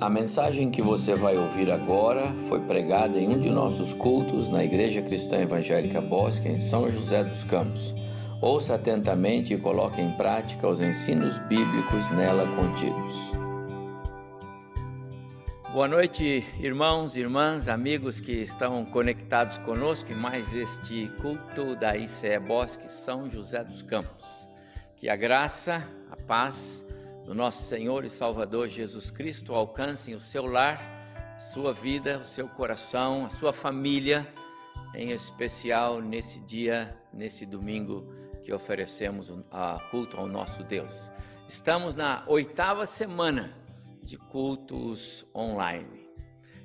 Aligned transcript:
A 0.00 0.10
mensagem 0.10 0.72
que 0.72 0.82
você 0.82 1.14
vai 1.14 1.36
ouvir 1.36 1.70
agora 1.70 2.34
foi 2.48 2.60
pregada 2.60 3.16
em 3.16 3.28
um 3.28 3.38
de 3.38 3.48
nossos 3.48 3.92
cultos 3.92 4.50
na 4.50 4.64
Igreja 4.64 5.00
Cristã 5.00 5.38
Evangélica 5.38 6.00
Bosque, 6.00 6.48
em 6.48 6.58
São 6.58 6.90
José 6.90 7.22
dos 7.22 7.44
Campos. 7.44 7.94
Ouça 8.42 8.74
atentamente 8.74 9.54
e 9.54 9.58
coloque 9.58 10.00
em 10.00 10.10
prática 10.10 10.68
os 10.68 10.82
ensinos 10.82 11.38
bíblicos 11.38 12.10
nela 12.10 12.44
contidos. 12.56 13.14
Boa 15.72 15.86
noite, 15.86 16.44
irmãos, 16.58 17.14
irmãs, 17.14 17.68
amigos 17.68 18.18
que 18.18 18.32
estão 18.32 18.84
conectados 18.84 19.58
conosco 19.58 20.10
em 20.12 20.16
mais 20.16 20.52
este 20.52 21.08
culto 21.22 21.76
da 21.76 21.96
ICE 21.96 22.40
Bosque 22.40 22.90
São 22.90 23.30
José 23.30 23.62
dos 23.62 23.82
Campos. 23.82 24.48
Que 24.96 25.08
a 25.08 25.14
graça, 25.14 25.88
a 26.10 26.16
paz, 26.16 26.84
do 27.24 27.34
nosso 27.34 27.64
Senhor 27.64 28.04
e 28.04 28.10
Salvador 28.10 28.68
Jesus 28.68 29.10
Cristo 29.10 29.54
alcancem 29.54 30.14
o 30.14 30.20
seu 30.20 30.44
lar, 30.44 30.78
sua 31.38 31.72
vida, 31.72 32.18
o 32.18 32.24
seu 32.24 32.46
coração, 32.46 33.24
a 33.24 33.30
sua 33.30 33.52
família, 33.52 34.30
em 34.94 35.10
especial 35.10 36.02
nesse 36.02 36.40
dia, 36.40 36.94
nesse 37.12 37.46
domingo 37.46 38.12
que 38.42 38.52
oferecemos 38.52 39.32
a 39.50 39.78
culto 39.90 40.18
ao 40.18 40.26
nosso 40.26 40.62
Deus. 40.62 41.10
Estamos 41.48 41.96
na 41.96 42.22
oitava 42.26 42.84
semana 42.84 43.56
de 44.02 44.18
cultos 44.18 45.26
online. 45.34 46.06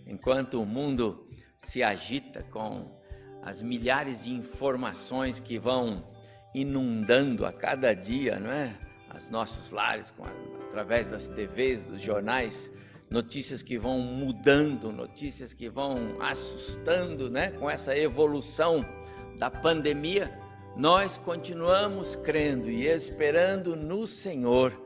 Enquanto 0.06 0.62
o 0.62 0.66
mundo 0.66 1.26
se 1.58 1.82
agita 1.82 2.44
com 2.44 3.00
as 3.42 3.62
milhares 3.62 4.26
de 4.26 4.34
informações 4.34 5.40
que 5.40 5.58
vão 5.58 6.06
inundando 6.54 7.46
a 7.46 7.54
cada 7.54 7.94
dia, 7.94 8.38
não 8.40 8.52
é? 8.52 8.89
As 9.10 9.30
nossos 9.30 9.72
lares, 9.72 10.14
a, 10.20 10.66
através 10.66 11.10
das 11.10 11.28
TVs, 11.28 11.86
dos 11.86 12.02
jornais, 12.02 12.72
notícias 13.10 13.64
que 13.64 13.78
vão 13.78 14.00
mudando, 14.00 14.92
notícias 14.92 15.54
que 15.54 15.68
vão 15.68 16.14
assustando, 16.20 17.30
né? 17.30 17.52
Com 17.52 17.70
essa 17.70 17.98
evolução 17.98 18.86
da 19.38 19.50
pandemia, 19.50 20.40
nós 20.76 21.18
continuamos 21.18 22.16
crendo 22.16 22.70
e 22.70 22.86
esperando 22.86 23.76
no 23.76 24.06
Senhor, 24.06 24.80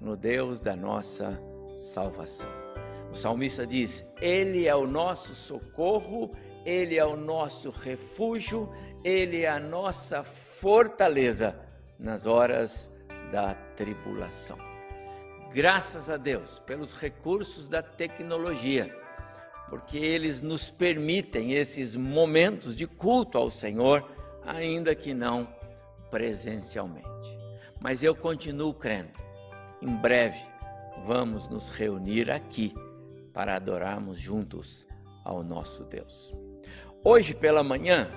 no 0.00 0.16
Deus 0.16 0.60
da 0.60 0.76
nossa 0.76 1.40
salvação. 1.76 2.50
O 3.10 3.14
salmista 3.14 3.66
diz: 3.66 4.04
Ele 4.20 4.66
é 4.66 4.74
o 4.74 4.86
nosso 4.86 5.34
socorro, 5.34 6.32
Ele 6.64 6.96
é 6.96 7.04
o 7.04 7.16
nosso 7.16 7.70
refúgio, 7.70 8.72
Ele 9.02 9.42
é 9.42 9.48
a 9.48 9.60
nossa 9.60 10.22
fortaleza 10.22 11.58
nas 11.98 12.26
horas 12.26 12.90
da 13.34 13.52
tribulação. 13.74 14.56
Graças 15.52 16.08
a 16.08 16.16
Deus 16.16 16.60
pelos 16.60 16.92
recursos 16.92 17.66
da 17.68 17.82
tecnologia, 17.82 18.96
porque 19.68 19.98
eles 19.98 20.40
nos 20.40 20.70
permitem 20.70 21.54
esses 21.54 21.96
momentos 21.96 22.76
de 22.76 22.86
culto 22.86 23.36
ao 23.36 23.50
Senhor, 23.50 24.08
ainda 24.46 24.94
que 24.94 25.12
não 25.12 25.52
presencialmente. 26.12 27.36
Mas 27.80 28.04
eu 28.04 28.14
continuo 28.14 28.72
crendo. 28.72 29.10
Em 29.82 29.96
breve 29.96 30.38
vamos 31.04 31.48
nos 31.48 31.70
reunir 31.70 32.30
aqui 32.30 32.72
para 33.32 33.56
adorarmos 33.56 34.16
juntos 34.16 34.86
ao 35.24 35.42
nosso 35.42 35.82
Deus. 35.86 36.32
Hoje 37.02 37.34
pela 37.34 37.64
manhã, 37.64 38.08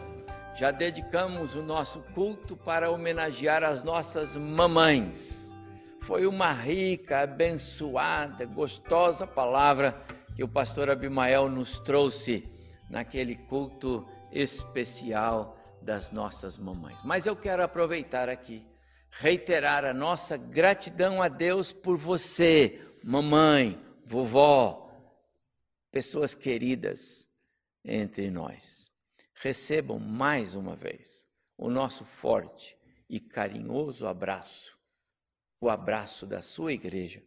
já 0.57 0.71
dedicamos 0.71 1.53
o 1.53 1.61
nosso 1.61 2.01
culto 2.15 2.57
para 2.57 2.89
homenagear 2.89 3.63
as 3.63 3.83
nossas 3.83 4.35
mamães. 4.35 5.53
Foi 6.01 6.25
uma 6.25 6.51
rica, 6.51 7.19
abençoada, 7.19 8.43
gostosa 8.45 9.27
palavra 9.27 9.93
que 10.35 10.43
o 10.43 10.47
pastor 10.47 10.89
Abimael 10.89 11.47
nos 11.47 11.79
trouxe 11.79 12.43
naquele 12.89 13.35
culto 13.35 14.03
especial 14.31 15.55
das 15.79 16.11
nossas 16.11 16.57
mamães. 16.57 16.97
Mas 17.03 17.27
eu 17.27 17.35
quero 17.35 17.61
aproveitar 17.61 18.27
aqui, 18.27 18.65
reiterar 19.11 19.85
a 19.85 19.93
nossa 19.93 20.37
gratidão 20.37 21.21
a 21.21 21.27
Deus 21.27 21.71
por 21.71 21.97
você, 21.97 22.81
mamãe, 23.03 23.79
vovó, 24.03 24.91
pessoas 25.91 26.33
queridas 26.33 27.29
entre 27.85 28.31
nós 28.31 28.96
recebam 29.41 29.99
mais 29.99 30.55
uma 30.55 30.75
vez 30.75 31.25
o 31.57 31.69
nosso 31.69 32.03
forte 32.03 32.77
e 33.09 33.19
carinhoso 33.19 34.07
abraço, 34.07 34.77
o 35.61 35.69
abraço 35.69 36.25
da 36.25 36.41
sua 36.41 36.73
igreja, 36.73 37.23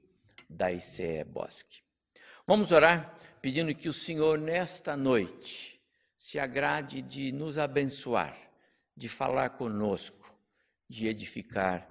da 0.48 0.72
ICE 0.72 1.24
Bosque. 1.24 1.82
Vamos 2.46 2.72
orar 2.72 3.16
pedindo 3.40 3.74
que 3.74 3.88
o 3.88 3.92
Senhor, 3.92 4.38
nesta 4.38 4.96
noite, 4.96 5.80
se 6.16 6.38
agrade 6.38 7.00
de 7.00 7.32
nos 7.32 7.58
abençoar, 7.58 8.36
de 8.96 9.08
falar 9.08 9.50
conosco, 9.50 10.34
de 10.88 11.06
edificar 11.06 11.88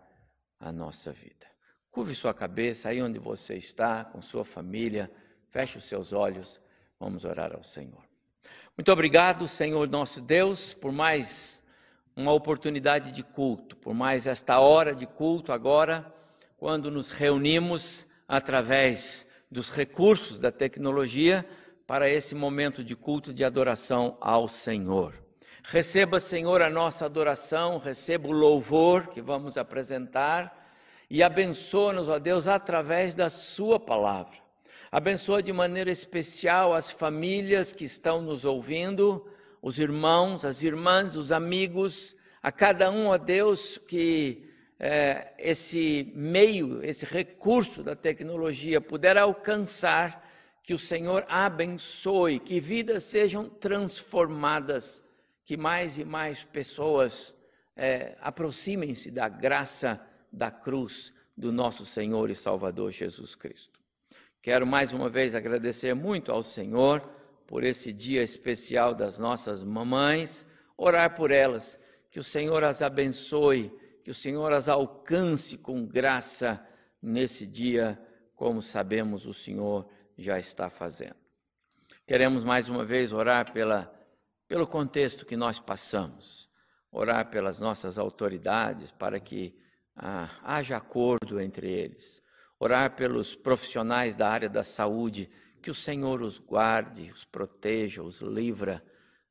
a 0.60 0.72
nossa 0.72 1.12
vida. 1.12 1.48
Curve 1.90 2.14
sua 2.14 2.34
cabeça 2.34 2.90
aí 2.90 3.02
onde 3.02 3.18
você 3.18 3.56
está, 3.56 4.06
com 4.06 4.22
sua 4.22 4.46
família, 4.46 5.12
feche 5.48 5.78
os 5.78 5.86
seus 5.86 6.14
olhos, 6.14 6.62
vamos 7.00 7.26
orar 7.26 7.56
ao 7.56 7.64
Senhor. 7.64 8.09
Muito 8.80 8.94
obrigado, 8.94 9.46
Senhor 9.46 9.90
nosso 9.90 10.22
Deus, 10.22 10.74
por 10.74 10.90
mais 10.90 11.62
uma 12.16 12.32
oportunidade 12.32 13.12
de 13.12 13.24
culto, 13.24 13.76
por 13.76 13.94
mais 13.94 14.26
esta 14.26 14.60
hora 14.62 14.96
de 14.96 15.06
culto 15.06 15.52
agora, 15.52 16.14
quando 16.58 16.90
nos 16.90 17.12
reunimos 17.12 18.08
através 18.26 19.28
dos 19.52 19.70
recursos 19.70 20.40
da 20.40 20.50
tecnologia 20.50 21.46
para 21.86 22.10
esse 22.10 22.34
momento 22.34 22.82
de 22.82 22.96
culto 22.96 23.34
de 23.34 23.44
adoração 23.44 24.18
ao 24.22 24.48
Senhor. 24.48 25.14
Receba, 25.64 26.20
Senhor, 26.20 26.62
a 26.62 26.70
nossa 26.70 27.06
adoração, 27.06 27.80
receba 27.80 28.30
o 28.30 28.32
louvor 28.32 29.08
que 29.08 29.22
vamos 29.22 29.58
apresentar 29.58 30.72
e 31.10 31.22
abençoa-nos, 31.22 32.08
ó 32.08 32.18
Deus, 32.18 32.48
através 32.48 33.14
da 33.14 33.30
Sua 33.30 33.78
palavra. 33.78 34.38
Abençoa 34.92 35.44
de 35.44 35.54
maneira 35.54 35.92
especial 35.92 36.74
as 36.74 36.90
famílias 36.90 37.74
que 37.74 37.86
estão 37.86 38.24
nos 38.24 38.44
ouvindo, 38.44 39.24
os 39.62 39.78
irmãos, 39.78 40.44
as 40.44 40.64
irmãs, 40.64 41.16
os 41.16 41.32
amigos, 41.32 42.18
a 42.42 42.52
cada 42.52 42.90
um, 42.90 43.06
ó 43.06 43.18
Deus, 43.18 43.78
que 43.78 44.50
é, 44.80 45.32
esse 45.38 46.12
meio, 46.16 46.84
esse 46.84 47.06
recurso 47.06 47.84
da 47.84 47.96
tecnologia 47.96 48.82
puder 48.82 49.16
alcançar, 49.16 50.28
que 50.64 50.74
o 50.74 50.80
Senhor 50.80 51.24
abençoe, 51.30 52.40
que 52.40 52.60
vidas 52.60 53.04
sejam 53.04 53.48
transformadas, 53.48 55.04
que 55.46 55.56
mais 55.56 56.00
e 56.00 56.06
mais 56.06 56.44
pessoas 56.44 57.38
é, 57.76 58.18
aproximem-se 58.22 59.12
da 59.12 59.30
graça 59.30 60.02
da 60.32 60.50
cruz 60.50 61.14
do 61.38 61.52
nosso 61.52 61.86
Senhor 61.86 62.32
e 62.32 62.36
Salvador 62.36 62.90
Jesus 62.90 63.36
Cristo. 63.36 63.79
Quero 64.42 64.66
mais 64.66 64.94
uma 64.94 65.10
vez 65.10 65.36
agradecer 65.36 65.94
muito 65.94 66.32
ao 66.32 66.42
Senhor 66.42 67.02
por 67.46 67.64
esse 67.64 67.92
dia 67.92 68.24
especial 68.24 68.96
das 68.96 69.20
nossas 69.20 69.64
mamães, 69.64 70.48
orar 70.78 71.14
por 71.14 71.30
elas, 71.30 71.80
que 72.10 72.20
o 72.20 72.24
Senhor 72.24 72.64
as 72.64 72.82
abençoe, 72.82 73.70
que 74.04 74.10
o 74.10 74.14
Senhor 74.14 74.54
as 74.54 74.70
alcance 74.70 75.58
com 75.58 75.86
graça 75.86 76.66
nesse 77.02 77.46
dia, 77.46 78.00
como 78.34 78.62
sabemos 78.62 79.26
o 79.26 79.34
Senhor 79.34 79.90
já 80.18 80.40
está 80.40 80.70
fazendo. 80.70 81.18
Queremos 82.08 82.44
mais 82.46 82.70
uma 82.70 82.86
vez 82.86 83.12
orar 83.12 83.52
pela, 83.52 83.94
pelo 84.48 84.66
contexto 84.66 85.26
que 85.26 85.36
nós 85.36 85.60
passamos, 85.60 86.50
orar 86.90 87.30
pelas 87.30 87.60
nossas 87.60 88.00
autoridades 88.00 88.90
para 88.90 89.20
que 89.20 89.54
ah, 89.98 90.30
haja 90.44 90.78
acordo 90.78 91.42
entre 91.42 91.70
eles 91.70 92.24
orar 92.60 92.96
pelos 92.96 93.36
profissionais 93.36 94.16
da 94.16 94.30
área 94.30 94.50
da 94.50 94.62
saúde, 94.62 95.30
que 95.62 95.72
o 95.72 95.74
Senhor 95.74 96.22
os 96.22 96.38
guarde, 96.38 97.10
os 97.12 97.24
proteja, 97.24 98.04
os 98.04 98.20
livra 98.20 98.84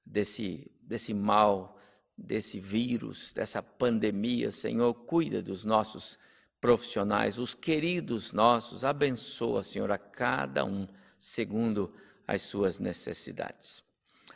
desse, 0.05 0.71
desse 0.81 1.13
mal, 1.13 1.79
desse 2.17 2.59
vírus, 2.59 3.33
dessa 3.33 3.63
pandemia. 3.63 4.51
Senhor, 4.51 4.95
cuida 4.95 5.43
dos 5.43 5.65
nossos 5.65 6.19
profissionais, 6.61 7.39
os 7.39 7.55
queridos 7.55 8.33
nossos, 8.33 8.85
abençoa, 8.85 9.63
Senhor, 9.63 9.93
a 9.93 9.99
cada 9.99 10.65
um 10.65 10.89
segundo 11.17 11.95
as 12.27 12.43
suas 12.43 12.79
necessidades. 12.79 13.85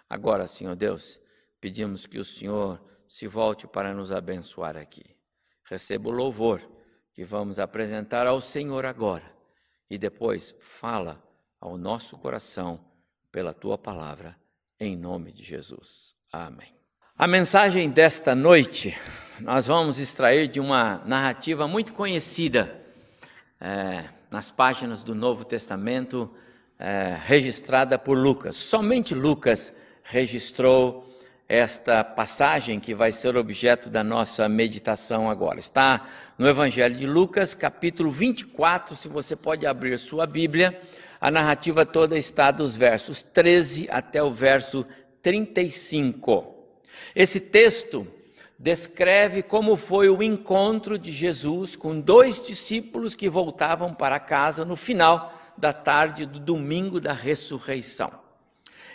Agora, 0.09 0.47
Senhor 0.47 0.77
Deus, 0.77 1.21
pedimos 1.61 2.07
que 2.07 2.19
o 2.19 2.25
Senhor 2.25 2.81
se 3.09 3.27
volte 3.27 3.67
para 3.67 3.93
nos 3.93 4.13
abençoar 4.13 4.77
aqui. 4.77 5.05
Receba 5.65 6.09
o 6.09 6.13
louvor 6.13 6.63
que 7.13 7.25
vamos 7.25 7.59
apresentar 7.59 8.27
ao 8.27 8.41
Senhor 8.41 8.87
agora 8.87 9.25
e 9.91 9.99
depois 9.99 10.55
fala 10.59 11.23
ao 11.61 11.77
nosso 11.77 12.17
coração 12.17 12.81
pela 13.31 13.53
tua 13.53 13.77
palavra, 13.77 14.37
em 14.81 14.97
nome 14.97 15.33
de 15.33 15.43
Jesus. 15.43 16.15
Amém. 16.33 16.75
A 17.17 17.27
mensagem 17.27 17.91
desta 17.91 18.35
noite 18.35 18.97
nós 19.39 19.67
vamos 19.67 19.99
extrair 19.99 20.49
de 20.49 20.59
uma 20.59 21.03
narrativa 21.05 21.69
muito 21.69 21.93
conhecida 21.93 22.81
é, 23.61 24.05
nas 24.31 24.51
páginas 24.51 25.05
do 25.05 25.15
Novo 25.15 25.45
Testamento, 25.45 26.35
é, 26.79 27.17
registrada 27.25 27.99
por 27.99 28.17
Lucas. 28.17 28.57
Somente 28.57 29.15
Lucas 29.15 29.73
registrou 30.03 31.12
esta 31.53 32.03
passagem 32.03 32.81
que 32.81 32.95
vai 32.95 33.13
ser 33.13 33.37
objeto 33.37 33.91
da 33.91 34.03
nossa 34.03 34.49
meditação 34.49 35.29
agora. 35.29 35.59
Está 35.59 36.09
no 36.39 36.49
Evangelho 36.49 36.95
de 36.95 37.07
Lucas, 37.07 37.53
capítulo 37.53 38.11
24, 38.11 38.97
se 38.97 39.07
você 39.07 39.37
pode 39.37 39.67
abrir 39.67 39.99
sua 39.99 40.27
Bíblia. 40.27 40.81
A 41.21 41.31
narrativa 41.31 41.85
toda 41.85 42.17
está 42.17 42.51
dos 42.51 42.75
versos 42.75 43.23
13 43.23 43.87
até 43.91 44.23
o 44.23 44.31
verso 44.31 44.87
35. 45.21 46.55
Esse 47.15 47.39
texto 47.39 48.07
descreve 48.59 49.43
como 49.43 49.77
foi 49.77 50.09
o 50.09 50.23
encontro 50.23 50.99
de 50.99 51.13
Jesus 51.13 51.77
com 51.77 52.01
dois 52.01 52.41
discípulos 52.41 53.15
que 53.15 53.29
voltavam 53.29 53.93
para 53.93 54.19
casa 54.19 54.65
no 54.65 54.75
final 54.75 55.39
da 55.59 55.75
tarde 55.75 56.25
do 56.25 56.41
domingo 56.41 56.99
da 56.99 57.13
ressurreição. 57.13 58.22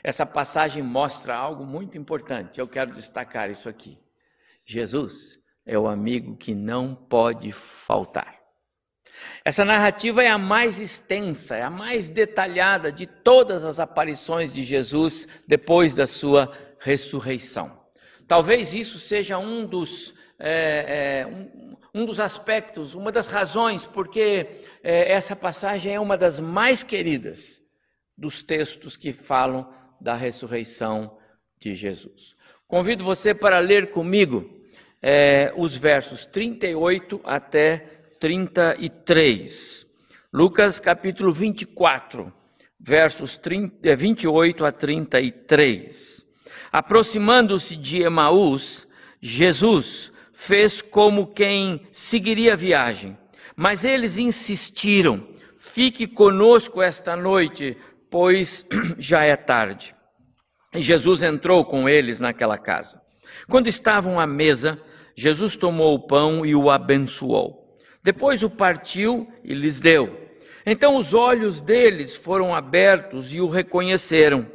Essa 0.04 0.26
passagem 0.26 0.82
mostra 0.82 1.36
algo 1.36 1.66
muito 1.66 1.98
importante. 1.98 2.60
Eu 2.60 2.68
quero 2.68 2.92
destacar 2.92 3.50
isso 3.50 3.68
aqui. 3.68 3.98
Jesus 4.66 5.40
é 5.66 5.78
o 5.78 5.88
amigo 5.88 6.36
que 6.36 6.56
não 6.56 6.96
pode 6.96 7.52
faltar. 7.52 8.38
Essa 9.44 9.66
narrativa 9.66 10.24
é 10.24 10.30
a 10.30 10.38
mais 10.38 10.80
extensa, 10.80 11.56
é 11.56 11.64
a 11.64 11.70
mais 11.70 12.10
detalhada 12.10 12.92
de 12.92 13.06
todas 13.06 13.66
as 13.66 13.80
aparições 13.80 14.54
de 14.54 14.64
Jesus 14.64 15.28
depois 15.48 15.96
da 15.96 16.06
sua 16.06 16.52
ressurreição. 16.80 17.78
Talvez 18.28 18.74
isso 18.74 19.00
seja 19.00 19.38
um 19.38 19.66
dos, 19.66 20.14
é, 20.38 21.22
é, 21.22 21.28
um, 21.28 21.78
um, 22.02 22.06
dos 22.06 22.20
aspectos, 22.20 22.94
uma 22.94 23.12
das 23.12 23.28
razões 23.28 23.86
porque 23.86 24.62
é, 24.84 25.12
essa 25.12 25.36
passagem 25.36 25.94
é 25.94 26.00
uma 26.00 26.18
das 26.18 26.40
mais 26.40 26.84
queridas 26.84 27.62
dos 28.18 28.44
textos 28.44 28.98
que 28.98 29.14
falam 29.14 29.70
da 30.00 30.14
ressurreição 30.14 31.18
de 31.60 31.76
Jesus. 31.76 32.36
Convido 32.68 33.04
você 33.04 33.34
para 33.34 33.60
ler 33.60 33.92
comigo 33.92 34.50
é, 35.02 35.54
os 35.56 35.76
versos 35.76 36.26
38 36.26 37.22
até 37.24 37.78
33. 38.20 39.88
Lucas 40.34 40.80
capítulo 40.80 41.32
24, 41.32 42.34
versos 42.80 43.38
30, 43.38 43.96
28 43.96 44.66
a 44.66 44.72
33. 44.72 46.28
Aproximando-se 46.72 47.76
de 47.76 48.02
Emaús, 48.02 48.88
Jesus 49.22 50.12
fez 50.34 50.82
como 50.82 51.28
quem 51.28 51.82
seguiria 51.92 52.54
a 52.54 52.58
viagem, 52.58 53.18
mas 53.56 53.86
eles 53.86 54.18
insistiram: 54.18 55.28
fique 55.58 56.06
conosco 56.06 56.82
esta 56.82 57.16
noite, 57.16 57.78
pois 58.10 58.66
já 58.98 59.24
é 59.24 59.36
tarde. 59.36 59.96
E 60.74 60.82
Jesus 60.82 61.24
entrou 61.24 61.66
com 61.66 61.88
eles 61.88 62.20
naquela 62.20 62.58
casa. 62.58 63.02
Quando 63.50 63.68
estavam 63.68 64.20
à 64.20 64.28
mesa, 64.28 64.80
Jesus 65.16 65.56
tomou 65.56 65.96
o 65.96 66.08
pão 66.08 66.46
e 66.46 66.56
o 66.56 66.70
abençoou. 66.70 67.76
Depois 68.04 68.44
o 68.44 68.50
partiu 68.50 69.28
e 69.44 69.54
lhes 69.54 69.80
deu. 69.80 70.28
Então 70.66 70.98
os 70.98 71.14
olhos 71.14 71.62
deles 71.62 72.16
foram 72.16 72.54
abertos 72.54 73.34
e 73.34 73.40
o 73.40 73.48
reconheceram. 73.48 74.46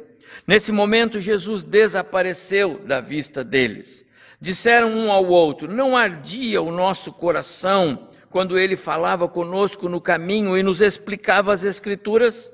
Nesse 0.47 0.71
momento, 0.71 1.19
Jesus 1.19 1.63
desapareceu 1.63 2.79
da 2.79 2.99
vista 2.99 3.43
deles. 3.43 4.05
Disseram 4.39 4.89
um 4.89 5.11
ao 5.11 5.25
outro: 5.25 5.67
Não 5.67 5.95
ardia 5.95 6.61
o 6.61 6.71
nosso 6.71 7.11
coração 7.11 8.09
quando 8.29 8.57
ele 8.57 8.75
falava 8.75 9.27
conosco 9.27 9.87
no 9.87 10.01
caminho 10.01 10.57
e 10.57 10.63
nos 10.63 10.81
explicava 10.81 11.51
as 11.51 11.63
Escrituras? 11.63 12.51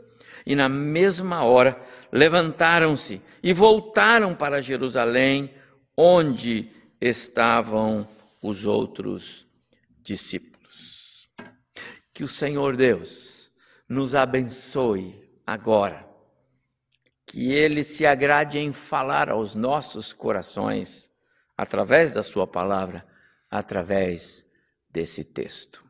E 0.49 0.55
na 0.55 0.67
mesma 0.67 1.43
hora 1.43 1.79
levantaram-se 2.11 3.21
e 3.43 3.53
voltaram 3.53 4.33
para 4.33 4.63
Jerusalém, 4.63 5.53
onde 5.95 6.71
estavam 6.99 8.09
os 8.41 8.65
outros 8.65 9.45
discípulos. 10.01 11.29
Que 12.11 12.23
o 12.23 12.27
Senhor 12.27 12.75
Deus 12.75 13.51
nos 13.87 14.15
abençoe 14.15 15.21
agora 15.45 16.09
que 17.27 17.51
ele 17.51 17.83
se 17.83 18.07
agrade 18.07 18.57
em 18.57 18.73
falar 18.73 19.29
aos 19.29 19.53
nossos 19.53 20.11
corações 20.11 21.11
através 21.55 22.11
da 22.11 22.23
sua 22.23 22.47
palavra, 22.47 23.05
através 23.51 24.47
desse 24.89 25.23
texto. 25.23 25.85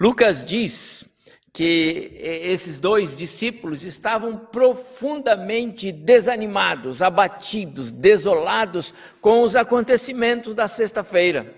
Lucas 0.00 0.42
diz 0.46 1.04
que 1.52 2.12
esses 2.20 2.78
dois 2.78 3.16
discípulos 3.16 3.84
estavam 3.84 4.36
profundamente 4.36 5.90
desanimados, 5.90 7.02
abatidos, 7.02 7.90
desolados 7.90 8.94
com 9.20 9.42
os 9.42 9.56
acontecimentos 9.56 10.54
da 10.54 10.68
sexta-feira. 10.68 11.54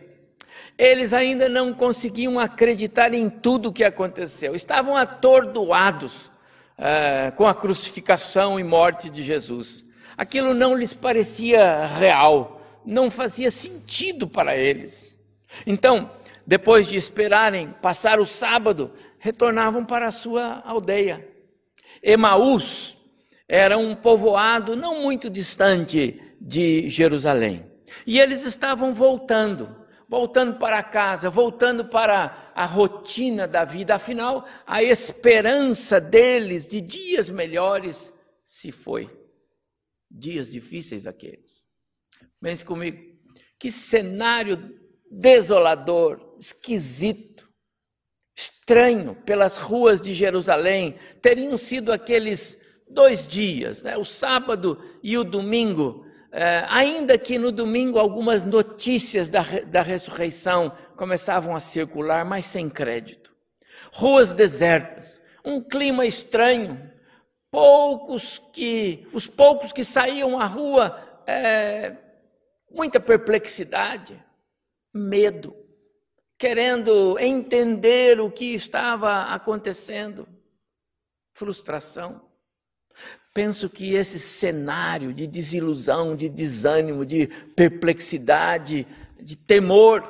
Eles 0.78 1.12
ainda 1.12 1.48
não 1.48 1.74
conseguiam 1.74 2.40
acreditar 2.40 3.12
em 3.12 3.28
tudo 3.28 3.68
o 3.68 3.72
que 3.72 3.84
aconteceu, 3.84 4.54
estavam 4.54 4.96
atordoados 4.96 6.32
é, 6.78 7.30
com 7.36 7.46
a 7.46 7.54
crucificação 7.54 8.58
e 8.58 8.64
morte 8.64 9.10
de 9.10 9.22
Jesus. 9.22 9.84
Aquilo 10.16 10.54
não 10.54 10.74
lhes 10.74 10.94
parecia 10.94 11.86
real, 11.86 12.62
não 12.84 13.10
fazia 13.10 13.50
sentido 13.50 14.26
para 14.26 14.56
eles. 14.56 15.18
Então, 15.66 16.10
depois 16.46 16.88
de 16.88 16.96
esperarem 16.96 17.74
passar 17.80 18.18
o 18.18 18.26
sábado, 18.26 18.90
retornavam 19.22 19.84
para 19.86 20.08
a 20.08 20.10
sua 20.10 20.60
aldeia. 20.66 21.24
Emaús 22.02 22.98
era 23.48 23.78
um 23.78 23.94
povoado 23.94 24.74
não 24.74 25.00
muito 25.00 25.30
distante 25.30 26.20
de 26.40 26.90
Jerusalém. 26.90 27.64
E 28.04 28.18
eles 28.18 28.44
estavam 28.44 28.92
voltando 28.92 29.80
voltando 30.08 30.58
para 30.58 30.82
casa, 30.82 31.30
voltando 31.30 31.88
para 31.88 32.52
a 32.54 32.66
rotina 32.66 33.48
da 33.48 33.64
vida. 33.64 33.94
Afinal, 33.94 34.46
a 34.66 34.82
esperança 34.82 35.98
deles 35.98 36.68
de 36.68 36.82
dias 36.82 37.30
melhores 37.30 38.12
se 38.44 38.70
foi. 38.70 39.08
Dias 40.10 40.52
difíceis 40.52 41.06
aqueles. 41.06 41.64
Pense 42.38 42.62
comigo. 42.62 43.00
Que 43.58 43.70
cenário 43.70 44.78
desolador, 45.10 46.36
esquisito, 46.38 47.51
estranho 48.34 49.14
pelas 49.14 49.58
ruas 49.58 50.00
de 50.00 50.14
Jerusalém 50.14 50.96
teriam 51.20 51.56
sido 51.56 51.92
aqueles 51.92 52.58
dois 52.88 53.26
dias, 53.26 53.82
né? 53.82 53.96
o 53.96 54.04
sábado 54.04 54.78
e 55.02 55.16
o 55.16 55.24
domingo, 55.24 56.06
é, 56.30 56.64
ainda 56.68 57.18
que 57.18 57.38
no 57.38 57.50
domingo 57.50 57.98
algumas 57.98 58.46
notícias 58.46 59.28
da, 59.28 59.42
da 59.66 59.82
ressurreição 59.82 60.72
começavam 60.96 61.54
a 61.54 61.60
circular, 61.60 62.24
mas 62.24 62.46
sem 62.46 62.68
crédito. 62.68 63.32
Ruas 63.92 64.32
desertas, 64.32 65.20
um 65.44 65.60
clima 65.60 66.06
estranho, 66.06 66.90
poucos 67.50 68.42
que, 68.52 69.06
os 69.12 69.26
poucos 69.26 69.72
que 69.72 69.84
saíam 69.84 70.40
à 70.40 70.46
rua, 70.46 70.98
é, 71.26 71.96
muita 72.70 72.98
perplexidade, 72.98 74.22
medo, 74.94 75.54
querendo 76.42 77.16
entender 77.20 78.20
o 78.20 78.28
que 78.28 78.52
estava 78.52 79.32
acontecendo, 79.32 80.26
frustração. 81.32 82.20
Penso 83.32 83.70
que 83.70 83.94
esse 83.94 84.18
cenário 84.18 85.14
de 85.14 85.28
desilusão, 85.28 86.16
de 86.16 86.28
desânimo, 86.28 87.06
de 87.06 87.28
perplexidade, 87.54 88.84
de 89.20 89.36
temor, 89.36 90.02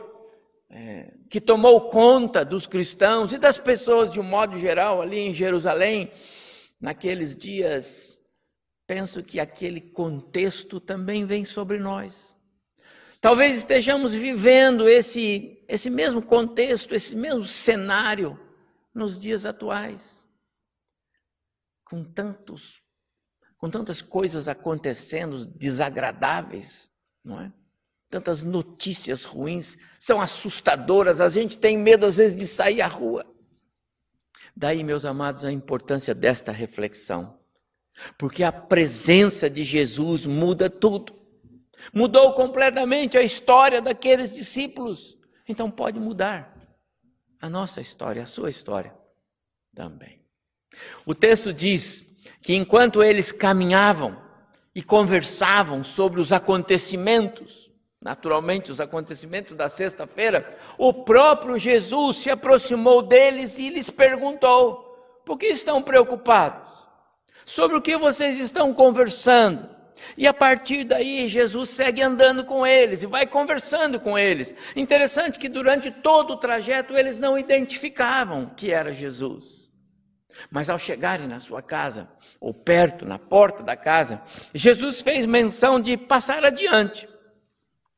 é, 0.71 1.13
que 1.29 1.39
tomou 1.39 1.91
conta 1.91 2.47
dos 2.47 2.67
cristãos 2.67 3.35
e 3.35 3.39
das 3.39 3.59
pessoas 3.59 4.11
de 4.11 4.19
um 4.19 4.25
modo 4.25 4.59
geral 4.59 5.03
ali 5.03 5.19
em 5.19 5.35
Jerusalém, 5.35 6.11
naqueles 6.81 7.37
dias, 7.37 8.19
penso 8.87 9.23
que 9.23 9.39
aquele 9.39 9.83
contexto 9.83 10.81
também 10.81 11.27
vem 11.27 11.45
sobre 11.45 11.79
nós. 11.79 12.35
Talvez 13.23 13.57
estejamos 13.59 14.13
vivendo 14.13 14.89
esse, 14.89 15.65
esse 15.69 15.89
mesmo 15.89 16.21
contexto, 16.21 16.93
esse 16.93 17.15
mesmo 17.15 17.45
cenário 17.45 18.37
nos 18.93 19.17
dias 19.17 19.47
atuais, 19.47 20.29
com 21.85 22.03
tantos 22.03 22.83
com 23.57 23.71
tantas 23.71 24.03
coisas 24.03 24.49
acontecendo 24.49 25.47
desagradáveis, 25.47 26.91
não 27.25 27.41
é? 27.41 27.53
Tantas 28.11 28.43
notícias 28.43 29.23
ruins, 29.23 29.79
são 30.01 30.21
assustadoras, 30.21 31.21
a 31.21 31.29
gente 31.29 31.57
tem 31.57 31.79
medo 31.79 32.05
às 32.05 32.17
vezes 32.17 32.37
de 32.37 32.45
sair 32.45 32.83
à 32.83 32.89
rua. 32.89 33.25
Daí, 34.57 34.83
meus 34.83 35.05
amados, 35.05 35.45
a 35.45 35.53
importância 35.53 36.13
desta 36.13 36.51
reflexão. 36.51 37.39
Porque 38.19 38.43
a 38.43 38.51
presença 38.51 39.49
de 39.49 39.63
Jesus 39.63 40.27
muda 40.27 40.69
tudo. 40.69 41.22
Mudou 41.93 42.33
completamente 42.35 43.17
a 43.17 43.23
história 43.23 43.81
daqueles 43.81 44.35
discípulos. 44.35 45.19
Então 45.49 45.71
pode 45.71 45.99
mudar 45.99 46.55
a 47.41 47.49
nossa 47.49 47.81
história, 47.81 48.23
a 48.23 48.27
sua 48.27 48.51
história 48.51 48.95
também. 49.75 50.21
O 51.05 51.15
texto 51.15 51.53
diz 51.53 52.05
que 52.41 52.55
enquanto 52.55 53.03
eles 53.03 53.33
caminhavam 53.33 54.17
e 54.75 54.83
conversavam 54.83 55.83
sobre 55.83 56.21
os 56.21 56.33
acontecimentos, 56.33 57.71
naturalmente 58.03 58.71
os 58.71 58.81
acontecimentos 58.81 59.55
da 59.55 59.69
sexta-feira, 59.69 60.57
o 60.79 60.93
próprio 60.93 61.59
Jesus 61.59 62.19
se 62.19 62.31
aproximou 62.31 63.03
deles 63.03 63.59
e 63.59 63.69
lhes 63.69 63.91
perguntou: 63.91 65.21
por 65.25 65.37
que 65.37 65.47
estão 65.47 65.83
preocupados? 65.83 66.89
Sobre 67.45 67.77
o 67.77 67.83
que 67.83 67.97
vocês 67.97 68.39
estão 68.39 68.73
conversando? 68.73 69.69
E 70.17 70.27
a 70.27 70.35
partir 70.35 70.85
daí, 70.85 71.29
Jesus 71.29 71.71
segue 71.71 72.03
andando 72.03 72.45
com 72.45 72.67
eles 72.67 73.03
e 73.03 73.07
vai 73.07 73.27
conversando 73.27 74.01
com 74.01 74.19
eles. 74.19 74.55
Interessante 74.75 75.39
que 75.39 75.49
durante 75.49 75.91
todo 75.91 76.33
o 76.33 76.37
trajeto 76.37 76.97
eles 76.97 77.19
não 77.19 77.39
identificavam 77.39 78.47
que 78.55 78.71
era 78.71 78.93
Jesus. 78.93 79.71
Mas 80.51 80.71
ao 80.71 80.79
chegarem 80.79 81.27
na 81.27 81.39
sua 81.39 81.63
casa, 81.63 82.11
ou 82.41 82.53
perto, 82.55 83.05
na 83.05 83.19
porta 83.19 83.63
da 83.63 83.77
casa, 83.77 84.23
Jesus 84.55 85.03
fez 85.03 85.27
menção 85.27 85.79
de 85.81 85.97
passar 85.97 86.45
adiante. 86.45 87.09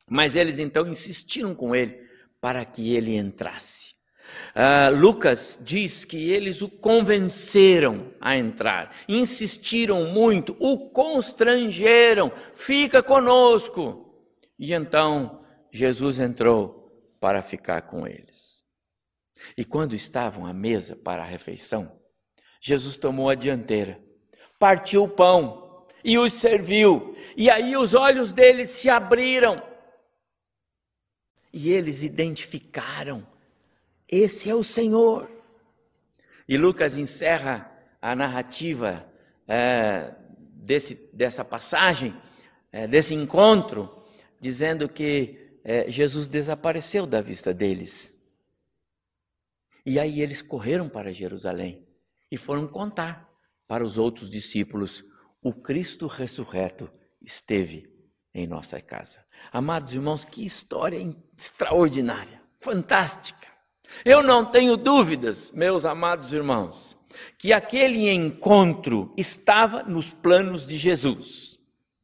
Mas 0.09 0.35
eles 0.35 0.59
então 0.59 0.87
insistiram 0.87 1.55
com 1.55 1.75
ele 1.75 2.05
para 2.39 2.63
que 2.63 2.93
ele 2.95 3.15
entrasse. 3.15 3.94
Uh, 4.55 4.95
Lucas 4.95 5.59
diz 5.61 6.05
que 6.05 6.29
eles 6.29 6.61
o 6.61 6.69
convenceram 6.69 8.13
a 8.21 8.37
entrar, 8.37 8.95
insistiram 9.07 10.05
muito, 10.05 10.55
o 10.59 10.89
constrangeram, 10.89 12.31
fica 12.53 13.03
conosco. 13.03 14.13
E 14.57 14.73
então 14.73 15.43
Jesus 15.71 16.19
entrou 16.19 16.89
para 17.19 17.41
ficar 17.41 17.81
com 17.81 18.07
eles. 18.07 18.63
E 19.57 19.65
quando 19.65 19.93
estavam 19.93 20.45
à 20.45 20.53
mesa 20.53 20.95
para 20.95 21.21
a 21.21 21.25
refeição, 21.25 21.99
Jesus 22.61 22.95
tomou 22.95 23.29
a 23.29 23.35
dianteira, 23.35 23.99
partiu 24.57 25.03
o 25.03 25.09
pão 25.09 25.85
e 26.03 26.17
os 26.17 26.33
serviu, 26.33 27.15
e 27.35 27.49
aí 27.49 27.75
os 27.75 27.93
olhos 27.93 28.31
deles 28.31 28.69
se 28.69 28.89
abriram 28.89 29.61
e 31.51 31.71
eles 31.71 32.03
identificaram 32.03 33.25
esse 34.07 34.49
é 34.49 34.55
o 34.55 34.63
Senhor. 34.63 35.29
E 36.47 36.57
Lucas 36.57 36.97
encerra 36.97 37.71
a 38.01 38.15
narrativa 38.15 39.11
é, 39.47 40.13
desse, 40.29 40.95
dessa 41.11 41.43
passagem, 41.43 42.15
é, 42.71 42.87
desse 42.87 43.13
encontro, 43.13 44.03
dizendo 44.39 44.87
que 44.87 45.59
é, 45.63 45.89
Jesus 45.89 46.27
desapareceu 46.27 47.07
da 47.07 47.21
vista 47.21 47.53
deles. 47.53 48.15
E 49.85 49.99
aí 49.99 50.21
eles 50.21 50.41
correram 50.41 50.87
para 50.89 51.11
Jerusalém 51.11 51.87
e 52.31 52.37
foram 52.37 52.67
contar 52.67 53.29
para 53.67 53.83
os 53.83 53.97
outros 53.97 54.29
discípulos: 54.29 55.03
o 55.41 55.53
Cristo 55.53 56.07
ressurreto 56.07 56.91
esteve 57.21 57.91
em 58.33 58.45
nossa 58.45 58.81
casa. 58.81 59.25
Amados 59.51 59.93
irmãos, 59.93 60.25
que 60.25 60.45
história 60.45 60.99
extraordinária, 61.37 62.41
fantástica. 62.57 63.54
Eu 64.03 64.21
não 64.21 64.45
tenho 64.45 64.77
dúvidas, 64.77 65.51
meus 65.51 65.85
amados 65.85 66.33
irmãos, 66.33 66.95
que 67.37 67.53
aquele 67.53 68.09
encontro 68.09 69.13
estava 69.17 69.83
nos 69.83 70.13
planos 70.13 70.67
de 70.67 70.77
Jesus. 70.77 71.55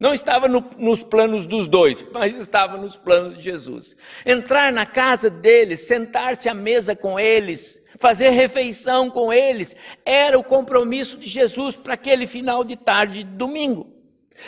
Não 0.02 0.12
estava 0.12 0.48
no, 0.48 0.68
nos 0.78 1.04
planos 1.04 1.46
dos 1.46 1.68
dois, 1.68 2.04
mas 2.12 2.36
estava 2.36 2.76
nos 2.76 2.96
planos 2.96 3.38
de 3.38 3.44
Jesus. 3.44 3.96
Entrar 4.26 4.72
na 4.72 4.84
casa 4.84 5.30
deles, 5.30 5.86
sentar-se 5.86 6.48
à 6.48 6.54
mesa 6.54 6.96
com 6.96 7.20
eles, 7.20 7.80
fazer 8.00 8.30
refeição 8.30 9.08
com 9.08 9.32
eles, 9.32 9.76
era 10.04 10.36
o 10.36 10.42
compromisso 10.42 11.16
de 11.16 11.28
Jesus 11.28 11.76
para 11.76 11.94
aquele 11.94 12.26
final 12.26 12.64
de 12.64 12.74
tarde 12.74 13.22
de 13.22 13.30
domingo. 13.30 13.91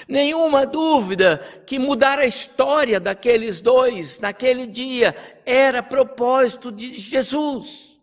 Nenhuma 0.09 0.67
dúvida 0.67 1.39
que 1.67 1.79
mudar 1.79 2.19
a 2.19 2.27
história 2.27 2.99
daqueles 2.99 3.61
dois 3.61 4.21
naquele 4.21 4.67
dia 4.67 5.15
era 5.45 5.83
propósito 5.83 6.71
de 6.71 6.95
Jesus. 6.95 8.01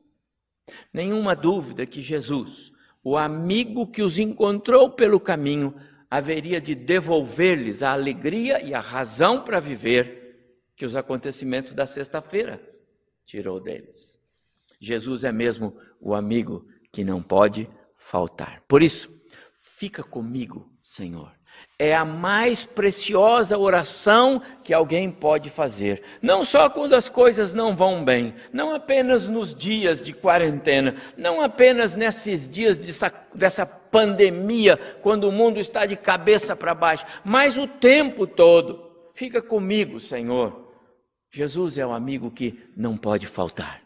Nenhuma 0.93 1.35
dúvida 1.35 1.85
que 1.85 2.01
Jesus, 2.01 2.71
o 3.03 3.17
amigo 3.17 3.87
que 3.87 4.01
os 4.01 4.17
encontrou 4.17 4.89
pelo 4.89 5.19
caminho, 5.19 5.75
haveria 6.09 6.59
de 6.59 6.75
devolver-lhes 6.75 7.83
a 7.83 7.91
alegria 7.91 8.61
e 8.61 8.73
a 8.73 8.79
razão 8.79 9.43
para 9.43 9.59
viver 9.59 10.65
que 10.75 10.85
os 10.85 10.95
acontecimentos 10.95 11.73
da 11.73 11.85
sexta-feira 11.85 12.61
tirou 13.25 13.59
deles. 13.59 14.19
Jesus 14.79 15.23
é 15.23 15.31
mesmo 15.31 15.77
o 15.99 16.13
amigo 16.13 16.67
que 16.91 17.03
não 17.03 17.21
pode 17.21 17.69
faltar. 17.95 18.63
Por 18.67 18.81
isso, 18.81 19.09
fica 19.53 20.03
comigo, 20.03 20.69
Senhor 20.81 21.40
é 21.77 21.95
a 21.95 22.05
mais 22.05 22.63
preciosa 22.63 23.57
oração 23.57 24.39
que 24.63 24.71
alguém 24.71 25.09
pode 25.09 25.49
fazer. 25.49 26.03
Não 26.21 26.45
só 26.45 26.69
quando 26.69 26.93
as 26.93 27.09
coisas 27.09 27.55
não 27.55 27.75
vão 27.75 28.05
bem, 28.05 28.35
não 28.53 28.75
apenas 28.75 29.27
nos 29.27 29.55
dias 29.55 30.05
de 30.05 30.13
quarentena, 30.13 30.95
não 31.17 31.41
apenas 31.41 31.95
nesses 31.95 32.47
dias 32.47 32.77
dessa, 32.77 33.11
dessa 33.33 33.65
pandemia, 33.65 34.77
quando 35.01 35.23
o 35.23 35.31
mundo 35.31 35.59
está 35.59 35.87
de 35.87 35.95
cabeça 35.95 36.55
para 36.55 36.75
baixo, 36.75 37.03
mas 37.25 37.57
o 37.57 37.65
tempo 37.65 38.27
todo. 38.27 38.91
Fica 39.15 39.41
comigo, 39.41 39.99
Senhor. 39.99 40.71
Jesus 41.31 41.77
é 41.77 41.85
o 41.85 41.91
amigo 41.91 42.29
que 42.29 42.59
não 42.77 42.95
pode 42.95 43.25
faltar. 43.25 43.81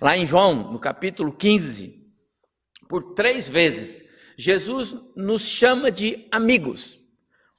Lá 0.00 0.16
em 0.16 0.26
João, 0.26 0.72
no 0.72 0.78
capítulo 0.78 1.32
15, 1.32 2.00
por 2.88 3.14
três 3.14 3.48
vezes, 3.48 4.04
Jesus 4.40 4.96
nos 5.14 5.42
chama 5.42 5.90
de 5.90 6.26
amigos 6.30 6.98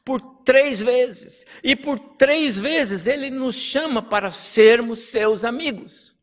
por 0.04 0.20
três 0.44 0.82
vezes. 0.82 1.46
E 1.64 1.76
por 1.76 2.00
três 2.00 2.58
vezes 2.60 3.06
ele 3.06 3.30
nos 3.30 3.56
chama 3.56 4.02
para 4.02 4.32
sermos 4.32 5.12
seus 5.12 5.46
amigos. 5.46 6.16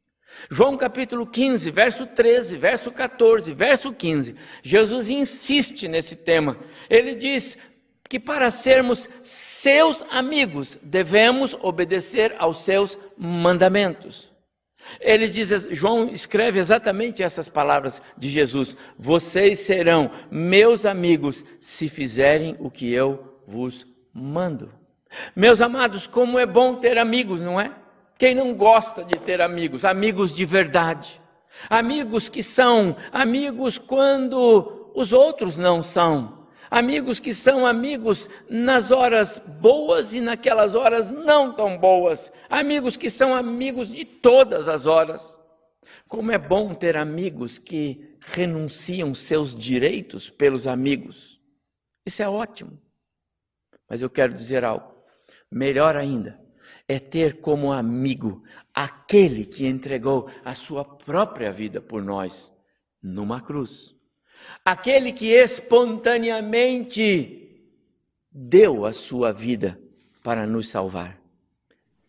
João 0.51 0.77
capítulo 0.77 1.25
15, 1.29 1.71
verso 1.71 2.07
13, 2.07 2.57
verso 2.57 2.91
14, 2.91 3.55
verso 3.55 3.93
15. 3.93 4.35
Jesus 4.61 5.11
insiste 5.11 5.87
nesse 5.87 6.17
tema. 6.17 6.59
Ele 6.91 7.15
diz 7.15 7.57
que 8.09 8.19
para 8.19 8.51
sermos 8.51 9.09
seus 9.23 10.05
amigos 10.11 10.77
devemos 10.83 11.55
obedecer 11.61 12.35
aos 12.37 12.63
seus 12.63 12.99
mandamentos. 13.17 14.33
Ele 15.01 15.29
diz, 15.29 15.69
João 15.71 16.09
escreve 16.09 16.59
exatamente 16.59 17.23
essas 17.23 17.49
palavras 17.49 18.01
de 18.17 18.29
Jesus: 18.29 18.77
Vocês 18.99 19.61
serão 19.61 20.11
meus 20.31 20.87
amigos 20.87 21.45
se 21.61 21.89
fizerem 21.89 22.57
o 22.59 22.71
que 22.71 22.93
eu 22.93 23.41
vos 23.47 23.87
mando. 24.13 24.73
Meus 25.35 25.61
amados, 25.61 26.07
como 26.07 26.39
é 26.39 26.47
bom 26.47 26.75
ter 26.77 26.99
amigos, 26.99 27.41
não 27.41 27.61
é? 27.61 27.73
Quem 28.17 28.35
não 28.35 28.55
gosta 28.55 29.05
de 29.05 29.19
ter 29.19 29.41
amigos? 29.41 29.85
Amigos 29.85 30.35
de 30.35 30.45
verdade. 30.45 31.21
Amigos 31.71 32.29
que 32.29 32.43
são 32.43 32.97
amigos 33.13 33.79
quando 33.79 34.91
os 34.95 35.13
outros 35.13 35.59
não 35.59 35.83
são. 35.83 36.38
Amigos 36.71 37.19
que 37.19 37.33
são 37.33 37.67
amigos 37.67 38.29
nas 38.49 38.91
horas 38.91 39.39
boas 39.39 40.15
e 40.15 40.21
naquelas 40.21 40.75
horas 40.75 41.11
não 41.11 41.53
tão 41.53 41.79
boas. 41.79 42.33
Amigos 42.49 42.97
que 42.97 43.09
são 43.09 43.35
amigos 43.35 43.89
de 43.89 44.05
todas 44.05 44.69
as 44.69 44.87
horas. 44.87 45.37
Como 46.07 46.31
é 46.33 46.39
bom 46.39 46.75
ter 46.75 46.97
amigos 46.97 47.59
que 47.59 48.17
renunciam 48.21 49.15
seus 49.15 49.55
direitos 49.55 50.29
pelos 50.29 50.67
amigos. 50.67 51.41
Isso 52.07 52.23
é 52.23 52.29
ótimo. 52.29 52.79
Mas 53.89 54.03
eu 54.03 54.11
quero 54.11 54.33
dizer 54.33 54.65
algo. 54.65 54.95
Melhor 55.51 55.97
ainda 55.97 56.39
é 56.87 56.99
ter 56.99 57.41
como 57.41 57.73
amigo 57.73 58.43
aquele 58.75 59.45
que 59.45 59.67
entregou 59.67 60.31
a 60.45 60.55
sua 60.55 60.85
própria 60.85 61.53
vida 61.53 61.81
por 61.81 62.03
nós 62.03 62.53
numa 63.03 63.41
cruz. 63.41 63.98
Aquele 64.65 65.13
que 65.13 65.33
espontaneamente 65.33 67.35
deu 68.31 68.87
a 68.87 68.93
sua 68.93 69.33
vida 69.33 69.81
para 70.23 70.47
nos 70.47 70.69
salvar. 70.69 71.19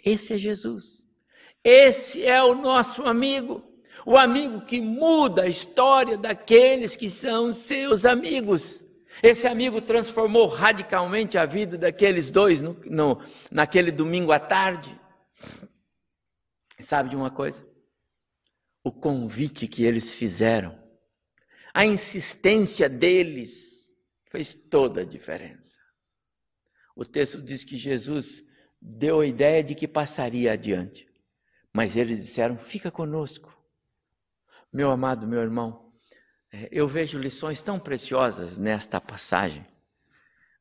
Esse 0.04 0.34
é 0.34 0.38
Jesus. 0.38 1.08
Esse 1.64 2.26
é 2.26 2.42
o 2.44 2.56
nosso 2.56 3.04
amigo. 3.04 3.64
O 4.06 4.18
amigo 4.18 4.62
que 4.62 4.80
muda 4.80 5.44
a 5.44 5.48
história 5.48 6.18
daqueles 6.18 6.96
que 6.96 7.10
são 7.10 7.52
seus 7.52 8.06
amigos. 8.06 8.82
Esse 9.22 9.48
amigo 9.48 9.82
transformou 9.82 10.48
radicalmente 10.48 11.38
a 11.38 11.46
vida 11.46 11.78
daqueles 11.78 12.32
dois 12.32 12.62
no, 12.62 12.78
no, 12.86 13.22
naquele 13.52 13.92
domingo 13.92 14.32
à 14.32 14.40
tarde. 14.40 14.98
Sabe 16.80 17.10
de 17.10 17.16
uma 17.16 17.30
coisa? 17.30 17.68
O 18.84 18.92
convite 18.92 19.68
que 19.68 19.84
eles 19.84 20.14
fizeram, 20.14 20.79
a 21.74 21.86
insistência 21.86 22.90
deles, 22.90 23.96
fez 24.30 24.56
toda 24.56 25.02
a 25.02 25.06
diferença. 25.06 25.80
O 26.96 27.06
texto 27.06 27.42
diz 27.42 27.64
que 27.64 27.78
Jesus 27.78 28.44
deu 28.82 29.22
a 29.22 29.26
ideia 29.26 29.64
de 29.64 29.76
que 29.76 29.88
passaria 29.88 30.54
adiante, 30.54 31.08
mas 31.74 31.96
eles 31.96 32.20
disseram: 32.20 32.58
fica 32.58 32.92
conosco. 32.92 33.56
Meu 34.72 34.92
amado, 34.92 35.28
meu 35.28 35.42
irmão, 35.42 35.92
é, 36.52 36.68
eu 36.72 36.88
vejo 36.88 37.20
lições 37.20 37.62
tão 37.62 37.80
preciosas 37.80 38.58
nesta 38.58 39.00
passagem, 39.00 39.66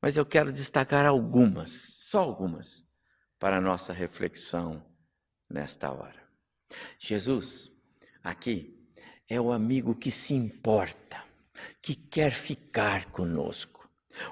mas 0.00 0.16
eu 0.16 0.24
quero 0.24 0.52
destacar 0.52 1.04
algumas, 1.06 1.70
só 1.70 2.20
algumas, 2.20 2.86
para 3.38 3.58
a 3.58 3.60
nossa 3.60 3.92
reflexão 3.92 4.84
nesta 5.48 5.90
hora. 5.90 6.22
Jesus, 6.98 7.72
aqui, 8.22 8.77
é 9.28 9.40
o 9.40 9.52
amigo 9.52 9.94
que 9.94 10.10
se 10.10 10.34
importa, 10.34 11.22
que 11.82 11.94
quer 11.94 12.32
ficar 12.32 13.06
conosco. 13.06 13.78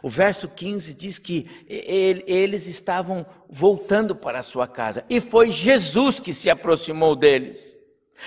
O 0.02 0.08
verso 0.08 0.48
15 0.48 0.94
diz 0.94 1.18
que 1.18 1.48
eles 1.68 2.66
estavam 2.66 3.24
voltando 3.48 4.16
para 4.16 4.40
a 4.40 4.42
sua 4.42 4.66
casa 4.66 5.04
e 5.08 5.20
foi 5.20 5.50
Jesus 5.50 6.18
que 6.18 6.32
se 6.32 6.50
aproximou 6.50 7.14
deles. 7.14 7.76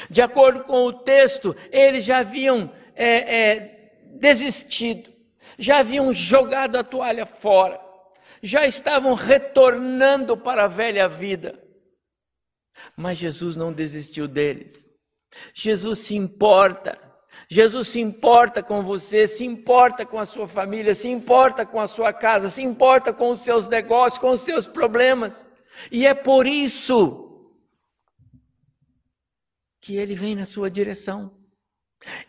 De 0.09 0.21
acordo 0.21 0.63
com 0.63 0.85
o 0.85 0.93
texto, 0.93 1.55
eles 1.71 2.05
já 2.05 2.19
haviam 2.19 2.71
é, 2.95 3.37
é, 3.37 3.91
desistido, 4.19 5.11
já 5.57 5.79
haviam 5.79 6.13
jogado 6.13 6.77
a 6.77 6.83
toalha 6.83 7.25
fora, 7.25 7.81
já 8.41 8.65
estavam 8.65 9.13
retornando 9.15 10.37
para 10.37 10.65
a 10.65 10.67
velha 10.67 11.09
vida. 11.09 11.61
Mas 12.95 13.17
Jesus 13.17 13.55
não 13.55 13.73
desistiu 13.73 14.27
deles. 14.27 14.89
Jesus 15.53 15.99
se 15.99 16.15
importa. 16.15 16.97
Jesus 17.49 17.87
se 17.87 17.99
importa 17.99 18.61
com 18.61 18.83
você, 18.83 19.25
se 19.25 19.45
importa 19.45 20.05
com 20.05 20.19
a 20.19 20.25
sua 20.25 20.47
família, 20.47 20.93
se 20.93 21.09
importa 21.09 21.65
com 21.65 21.79
a 21.79 21.87
sua 21.87 22.13
casa, 22.13 22.47
se 22.47 22.61
importa 22.61 23.11
com 23.11 23.31
os 23.31 23.39
seus 23.39 23.67
negócios, 23.67 24.19
com 24.19 24.31
os 24.31 24.41
seus 24.41 24.67
problemas. 24.67 25.49
E 25.91 26.05
é 26.05 26.13
por 26.13 26.45
isso 26.45 27.25
que 29.81 29.95
ele 29.95 30.13
vem 30.13 30.35
na 30.35 30.45
sua 30.45 30.69
direção. 30.69 31.39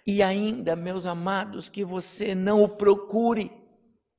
E 0.06 0.22
ainda, 0.22 0.74
meus 0.74 1.06
amados, 1.06 1.68
que 1.68 1.84
você 1.84 2.34
não 2.34 2.62
o 2.62 2.68
procure. 2.68 3.52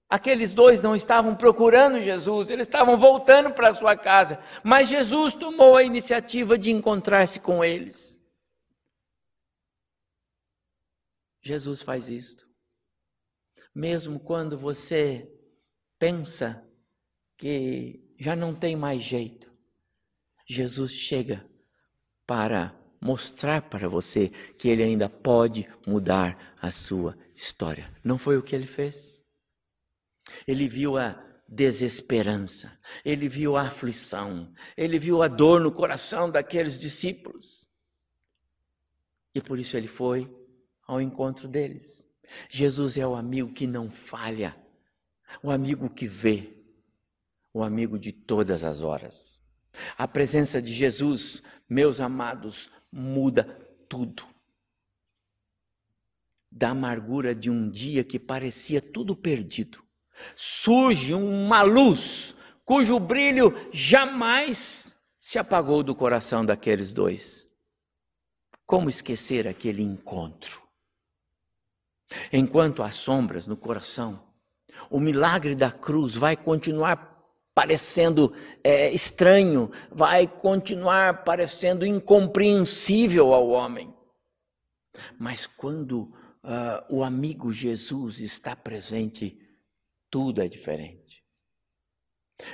Aqueles 0.10 0.54
dois 0.54 0.82
não 0.82 0.96
estavam 0.96 1.36
procurando 1.36 2.02
Jesus, 2.02 2.50
eles 2.50 2.68
estavam 2.68 2.98
voltando 2.98 3.52
para 3.52 3.74
sua 3.74 3.96
casa, 3.96 4.40
mas 4.62 4.90
Jesus 4.90 5.34
tomou 5.34 5.78
a 5.78 5.84
iniciativa 5.84 6.58
de 6.58 6.70
encontrar-se 6.70 7.40
com 7.40 7.64
eles. 7.64 8.21
Jesus 11.52 11.82
faz 11.82 12.10
isto. 12.10 12.48
Mesmo 13.76 14.22
quando 14.22 14.58
você 14.58 15.30
pensa 16.00 16.66
que 17.38 18.16
já 18.18 18.38
não 18.38 18.56
tem 18.56 18.74
mais 18.74 19.04
jeito, 19.04 19.52
Jesus 20.48 20.94
chega 20.94 21.46
para 22.26 22.74
mostrar 23.02 23.64
para 23.64 23.90
você 23.90 24.30
que 24.58 24.70
ele 24.70 24.82
ainda 24.82 25.10
pode 25.10 25.68
mudar 25.86 26.56
a 26.62 26.72
sua 26.72 27.18
história. 27.36 27.94
Não 28.02 28.18
foi 28.18 28.38
o 28.38 28.44
que 28.44 28.56
ele 28.56 28.68
fez? 28.68 29.22
Ele 30.48 30.70
viu 30.70 30.98
a 30.98 31.22
desesperança, 31.50 32.80
ele 33.04 33.28
viu 33.28 33.58
a 33.58 33.64
aflição, 33.64 34.54
ele 34.78 34.98
viu 34.98 35.22
a 35.22 35.28
dor 35.28 35.60
no 35.60 35.72
coração 35.74 36.32
daqueles 36.32 36.80
discípulos. 36.80 37.68
E 39.36 39.42
por 39.42 39.60
isso 39.60 39.76
ele 39.76 39.88
foi 39.88 40.41
ao 40.92 41.02
encontro 41.02 41.48
deles. 41.48 42.06
Jesus 42.50 42.98
é 42.98 43.08
o 43.08 43.16
amigo 43.16 43.54
que 43.54 43.66
não 43.66 43.90
falha, 43.90 44.54
o 45.42 45.50
amigo 45.50 45.90
que 45.90 46.06
vê, 46.06 46.54
o 47.54 47.64
amigo 47.64 47.98
de 47.98 48.12
todas 48.12 48.66
as 48.66 48.82
horas. 48.82 49.42
A 49.98 50.06
presença 50.06 50.62
de 50.62 50.74
Jesus, 50.74 51.42
meus 51.70 52.02
amados, 52.02 52.70
muda 52.92 53.46
tudo. 53.88 54.24
Da 56.52 56.72
amargura 56.72 57.34
de 57.34 57.50
um 57.50 57.70
dia 57.70 58.04
que 58.04 58.20
parecia 58.20 58.82
tudo 58.82 59.16
perdido, 59.16 59.82
surge 60.36 61.14
uma 61.14 61.62
luz 61.62 62.36
cujo 62.66 63.00
brilho 63.00 63.54
jamais 63.72 64.94
se 65.18 65.40
apagou 65.40 65.84
do 65.84 65.96
coração 65.96 66.46
daqueles 66.46 66.92
dois. 66.92 67.48
Como 68.66 68.90
esquecer 68.90 69.48
aquele 69.48 69.82
encontro? 69.82 70.71
Enquanto 72.32 72.84
há 72.84 72.92
sombras 72.92 73.48
no 73.48 73.56
coração, 73.56 74.22
o 74.90 75.00
milagre 75.00 75.56
da 75.56 75.72
cruz 75.72 76.16
vai 76.16 76.36
continuar 76.36 77.12
parecendo 77.54 78.34
é, 78.64 78.92
estranho, 78.92 79.70
vai 79.92 80.28
continuar 80.28 81.24
parecendo 81.24 81.86
incompreensível 81.86 83.34
ao 83.34 83.50
homem. 83.50 83.94
Mas 85.18 85.46
quando 85.46 86.14
uh, 86.44 86.84
o 86.90 87.04
amigo 87.04 87.52
Jesus 87.52 88.20
está 88.20 88.56
presente, 88.56 89.38
tudo 90.10 90.42
é 90.42 90.48
diferente. 90.48 91.24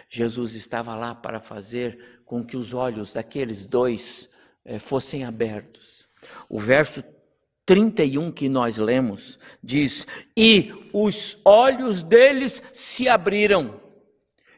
Jesus 0.10 0.54
estava 0.54 0.96
lá 0.96 1.16
para 1.16 1.40
fazer 1.40 2.22
com 2.26 2.46
que 2.46 2.58
os 2.58 2.74
olhos 2.74 3.14
daqueles 3.14 3.66
dois 3.66 4.30
eh, 4.66 4.80
fossem 4.80 5.24
abertos. 5.24 6.08
O 6.50 6.60
verso 6.60 7.02
31 7.68 8.32
que 8.32 8.48
nós 8.48 8.78
lemos 8.78 9.38
diz: 9.62 10.08
E 10.36 10.72
os 10.94 11.38
olhos 11.44 12.02
deles 12.02 12.64
se 12.72 13.10
abriram 13.10 13.80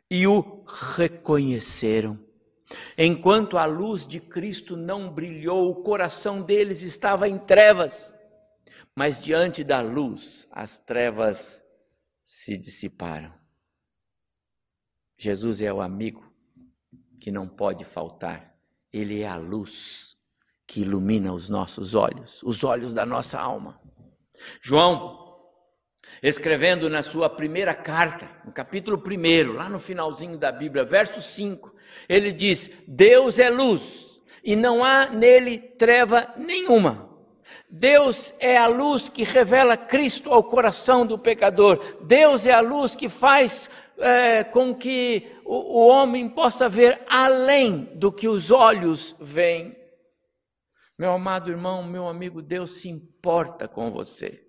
e 0.10 0.28
o 0.28 0.64
reconheceram. 0.96 2.24
Enquanto 2.96 3.58
a 3.58 3.66
luz 3.66 4.06
de 4.06 4.20
Cristo 4.20 4.78
não 4.78 5.12
brilhou, 5.12 5.72
o 5.72 5.84
coração 5.84 6.40
deles 6.40 6.84
estava 6.84 7.28
em 7.28 7.40
trevas, 7.40 8.14
mas 8.96 9.20
diante 9.20 9.64
da 9.64 9.82
luz 9.82 10.48
as 10.52 10.78
trevas 10.78 11.64
se 12.24 12.56
dissiparam. 12.56 13.34
Jesus 15.18 15.64
é 15.64 15.74
o 15.74 15.82
amigo 15.82 16.32
que 17.20 17.32
não 17.32 17.50
pode 17.50 17.84
faltar, 17.84 18.56
ele 18.94 19.22
é 19.22 19.28
a 19.28 19.36
luz 19.36 20.09
que 20.70 20.82
ilumina 20.82 21.34
os 21.34 21.50
nossos 21.50 21.96
olhos, 21.96 22.44
os 22.44 22.64
olhos 22.64 22.94
da 22.94 23.04
nossa 23.04 23.40
alma. 23.40 23.82
João 24.62 25.18
escrevendo 26.22 26.88
na 26.88 27.02
sua 27.02 27.28
primeira 27.28 27.74
carta, 27.74 28.30
no 28.46 28.52
capítulo 28.52 29.02
1, 29.04 29.54
lá 29.54 29.68
no 29.68 29.80
finalzinho 29.80 30.38
da 30.38 30.52
Bíblia, 30.52 30.86
verso 30.86 31.24
5, 31.24 31.74
ele 32.08 32.32
diz: 32.32 32.70
Deus 32.88 33.40
é 33.40 33.50
luz 33.50 34.22
e 34.44 34.56
não 34.56 34.84
há 34.84 35.08
nele 35.08 35.58
treva 35.58 36.32
nenhuma. 36.38 37.10
Deus 37.68 38.32
é 38.40 38.56
a 38.56 38.68
luz 38.68 39.10
que 39.10 39.24
revela 39.24 39.76
Cristo 39.76 40.32
ao 40.32 40.44
coração 40.44 41.04
do 41.04 41.18
pecador. 41.18 41.84
Deus 42.04 42.46
é 42.46 42.54
a 42.54 42.62
luz 42.62 42.94
que 42.94 43.10
faz 43.10 43.72
é, 43.98 44.44
com 44.44 44.76
que 44.76 45.32
o, 45.44 45.80
o 45.80 45.88
homem 45.88 46.30
possa 46.30 46.70
ver 46.70 47.02
além 47.10 47.90
do 47.96 48.12
que 48.12 48.28
os 48.28 48.52
olhos 48.52 49.16
veem. 49.20 49.79
Meu 51.00 51.14
amado 51.14 51.50
irmão, 51.50 51.82
meu 51.82 52.10
amigo, 52.10 52.42
Deus 52.42 52.82
se 52.82 52.90
importa 52.90 53.70
com 53.70 53.90
você. 53.90 54.46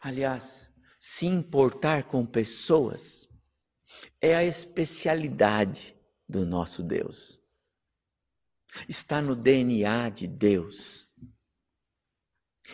Aliás, 0.00 0.72
se 1.00 1.26
importar 1.26 2.04
com 2.04 2.24
pessoas 2.24 3.28
é 4.20 4.36
a 4.36 4.44
especialidade 4.44 5.96
do 6.28 6.46
nosso 6.46 6.84
Deus. 6.84 7.42
Está 8.88 9.20
no 9.20 9.34
DNA 9.34 10.10
de 10.10 10.28
Deus. 10.28 11.08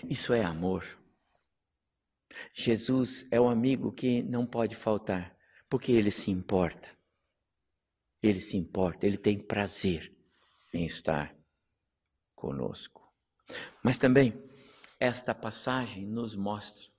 Isso 0.04 0.34
é 0.34 0.44
amor. 0.44 0.84
Jesus 2.52 3.26
é 3.30 3.40
o 3.40 3.48
amigo 3.48 3.90
que 3.90 4.22
não 4.22 4.44
pode 4.44 4.76
faltar, 4.76 5.34
porque 5.70 5.90
ele 5.90 6.10
se 6.10 6.30
importa. 6.30 6.86
Ele 8.22 8.42
se 8.42 8.58
importa, 8.58 9.06
ele 9.06 9.16
tem 9.16 9.38
prazer 9.38 10.14
em 10.74 10.84
estar 10.84 11.41
conosco. 12.42 13.00
Mas 13.84 13.98
também, 13.98 14.34
esta 14.98 15.32
passagem 15.32 16.04
nos 16.04 16.34
mostra 16.34 16.90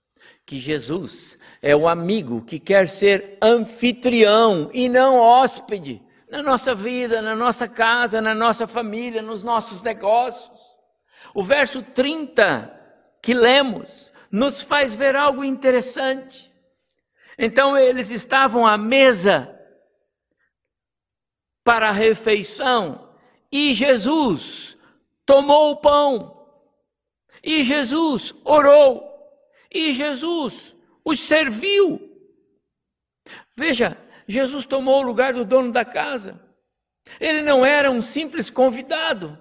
que 0.46 0.58
Jesus 0.58 1.38
é 1.62 1.76
o 1.76 1.86
amigo 1.86 2.46
que 2.46 2.58
quer 2.58 2.88
ser 2.88 3.38
anfitrião 3.42 4.70
e 4.74 4.88
não 4.88 5.20
hóspede 5.20 6.02
na 6.30 6.42
nossa 6.42 6.74
vida, 6.74 7.22
na 7.22 7.36
nossa 7.36 7.68
casa, 7.68 8.22
na 8.22 8.34
nossa 8.34 8.66
família, 8.66 9.22
nos 9.22 9.44
nossos 9.44 9.84
negócios. 9.84 10.62
O 11.36 11.44
verso 11.44 11.84
30 11.84 12.72
que 13.22 13.34
lemos 13.34 14.14
nos 14.32 14.62
faz 14.62 14.96
ver 14.96 15.18
algo 15.18 15.44
interessante. 15.44 16.50
Então 17.38 17.78
eles 17.78 18.12
estavam 18.12 18.66
à 18.66 18.78
mesa 18.78 19.54
para 21.66 21.90
a 21.90 21.94
refeição 21.94 23.10
e 23.52 23.74
Jesus 23.74 24.78
tomou 25.26 25.72
o 25.72 25.78
pão 25.78 26.44
e 27.44 27.64
Jesus 27.64 28.34
orou 28.44 29.14
e 29.74 29.94
Jesus 29.94 30.76
os 31.04 31.20
serviu. 31.20 32.10
Veja, 33.56 33.98
Jesus 34.28 34.66
tomou 34.66 35.00
o 35.00 35.06
lugar 35.06 35.34
do 35.34 35.44
dono 35.44 35.72
da 35.72 35.84
casa. 35.84 36.40
Ele 37.20 37.42
não 37.42 37.66
era 37.66 37.92
um 37.92 38.02
simples 38.02 38.50
convidado. 38.50 39.38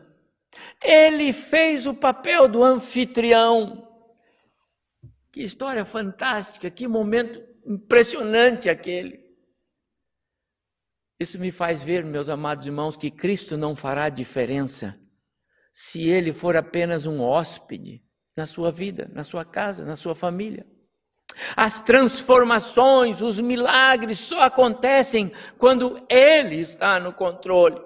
Ele 0.82 1.32
fez 1.32 1.86
o 1.86 1.94
papel 1.94 2.48
do 2.48 2.62
anfitrião. 2.62 3.88
Que 5.30 5.42
história 5.42 5.84
fantástica, 5.84 6.70
que 6.70 6.86
momento 6.88 7.42
impressionante 7.64 8.68
aquele. 8.68 9.22
Isso 11.20 11.38
me 11.38 11.52
faz 11.52 11.82
ver, 11.82 12.04
meus 12.04 12.28
amados 12.28 12.66
irmãos, 12.66 12.96
que 12.96 13.10
Cristo 13.10 13.56
não 13.56 13.76
fará 13.76 14.08
diferença 14.08 15.01
se 15.72 16.08
ele 16.08 16.32
for 16.32 16.56
apenas 16.56 17.06
um 17.06 17.20
hóspede 17.20 18.02
na 18.36 18.46
sua 18.46 18.70
vida, 18.70 19.10
na 19.12 19.24
sua 19.24 19.44
casa, 19.44 19.84
na 19.84 19.96
sua 19.96 20.14
família. 20.14 20.66
As 21.56 21.80
transformações, 21.80 23.22
os 23.22 23.40
milagres 23.40 24.18
só 24.18 24.42
acontecem 24.42 25.32
quando 25.58 26.04
Ele 26.08 26.56
está 26.56 27.00
no 27.00 27.12
controle, 27.12 27.80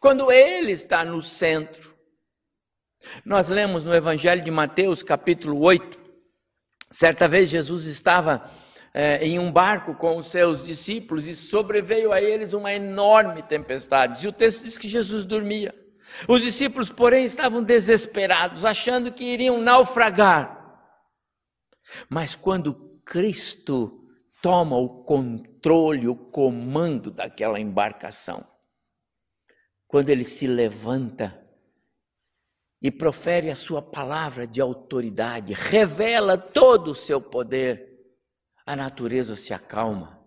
quando 0.00 0.30
Ele 0.30 0.72
está 0.72 1.04
no 1.04 1.22
centro. 1.22 1.94
Nós 3.24 3.48
lemos 3.48 3.84
no 3.84 3.94
Evangelho 3.94 4.42
de 4.42 4.50
Mateus, 4.50 5.02
capítulo 5.02 5.60
8, 5.60 5.98
certa 6.90 7.26
vez 7.28 7.48
Jesus 7.48 7.86
estava 7.86 8.50
é, 8.92 9.24
em 9.24 9.38
um 9.38 9.50
barco 9.50 9.94
com 9.94 10.16
os 10.16 10.26
seus 10.26 10.64
discípulos 10.64 11.26
e 11.26 11.34
sobreveio 11.34 12.12
a 12.12 12.20
eles 12.20 12.52
uma 12.52 12.72
enorme 12.72 13.42
tempestade. 13.42 14.24
E 14.24 14.28
o 14.28 14.32
texto 14.32 14.64
diz 14.64 14.76
que 14.76 14.88
Jesus 14.88 15.24
dormia. 15.24 15.74
Os 16.28 16.42
discípulos, 16.42 16.90
porém, 16.90 17.24
estavam 17.24 17.62
desesperados, 17.62 18.64
achando 18.64 19.12
que 19.12 19.24
iriam 19.24 19.60
naufragar. 19.60 20.58
Mas 22.08 22.34
quando 22.34 23.00
Cristo 23.04 24.08
toma 24.42 24.76
o 24.76 25.04
controle, 25.04 26.08
o 26.08 26.16
comando 26.16 27.10
daquela 27.10 27.60
embarcação, 27.60 28.46
quando 29.86 30.08
ele 30.08 30.24
se 30.24 30.46
levanta 30.46 31.36
e 32.82 32.90
profere 32.90 33.50
a 33.50 33.56
sua 33.56 33.82
palavra 33.82 34.46
de 34.46 34.60
autoridade, 34.60 35.52
revela 35.52 36.38
todo 36.38 36.92
o 36.92 36.94
seu 36.94 37.20
poder, 37.20 37.88
a 38.64 38.76
natureza 38.76 39.36
se 39.36 39.52
acalma, 39.52 40.24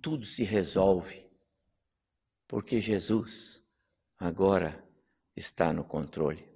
tudo 0.00 0.24
se 0.24 0.42
resolve, 0.42 1.28
porque 2.48 2.80
Jesus 2.80 3.62
agora 4.20 4.84
está 5.34 5.72
no 5.72 5.82
controle. 5.82 6.46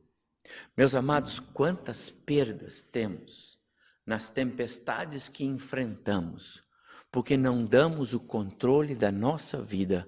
Meus 0.76 0.94
amados, 0.94 1.40
quantas 1.40 2.10
perdas 2.10 2.82
temos 2.82 3.58
nas 4.06 4.28
tempestades 4.28 5.28
que 5.28 5.44
enfrentamos, 5.44 6.62
porque 7.10 7.36
não 7.36 7.64
damos 7.64 8.12
o 8.12 8.20
controle 8.20 8.94
da 8.94 9.10
nossa 9.10 9.62
vida 9.62 10.06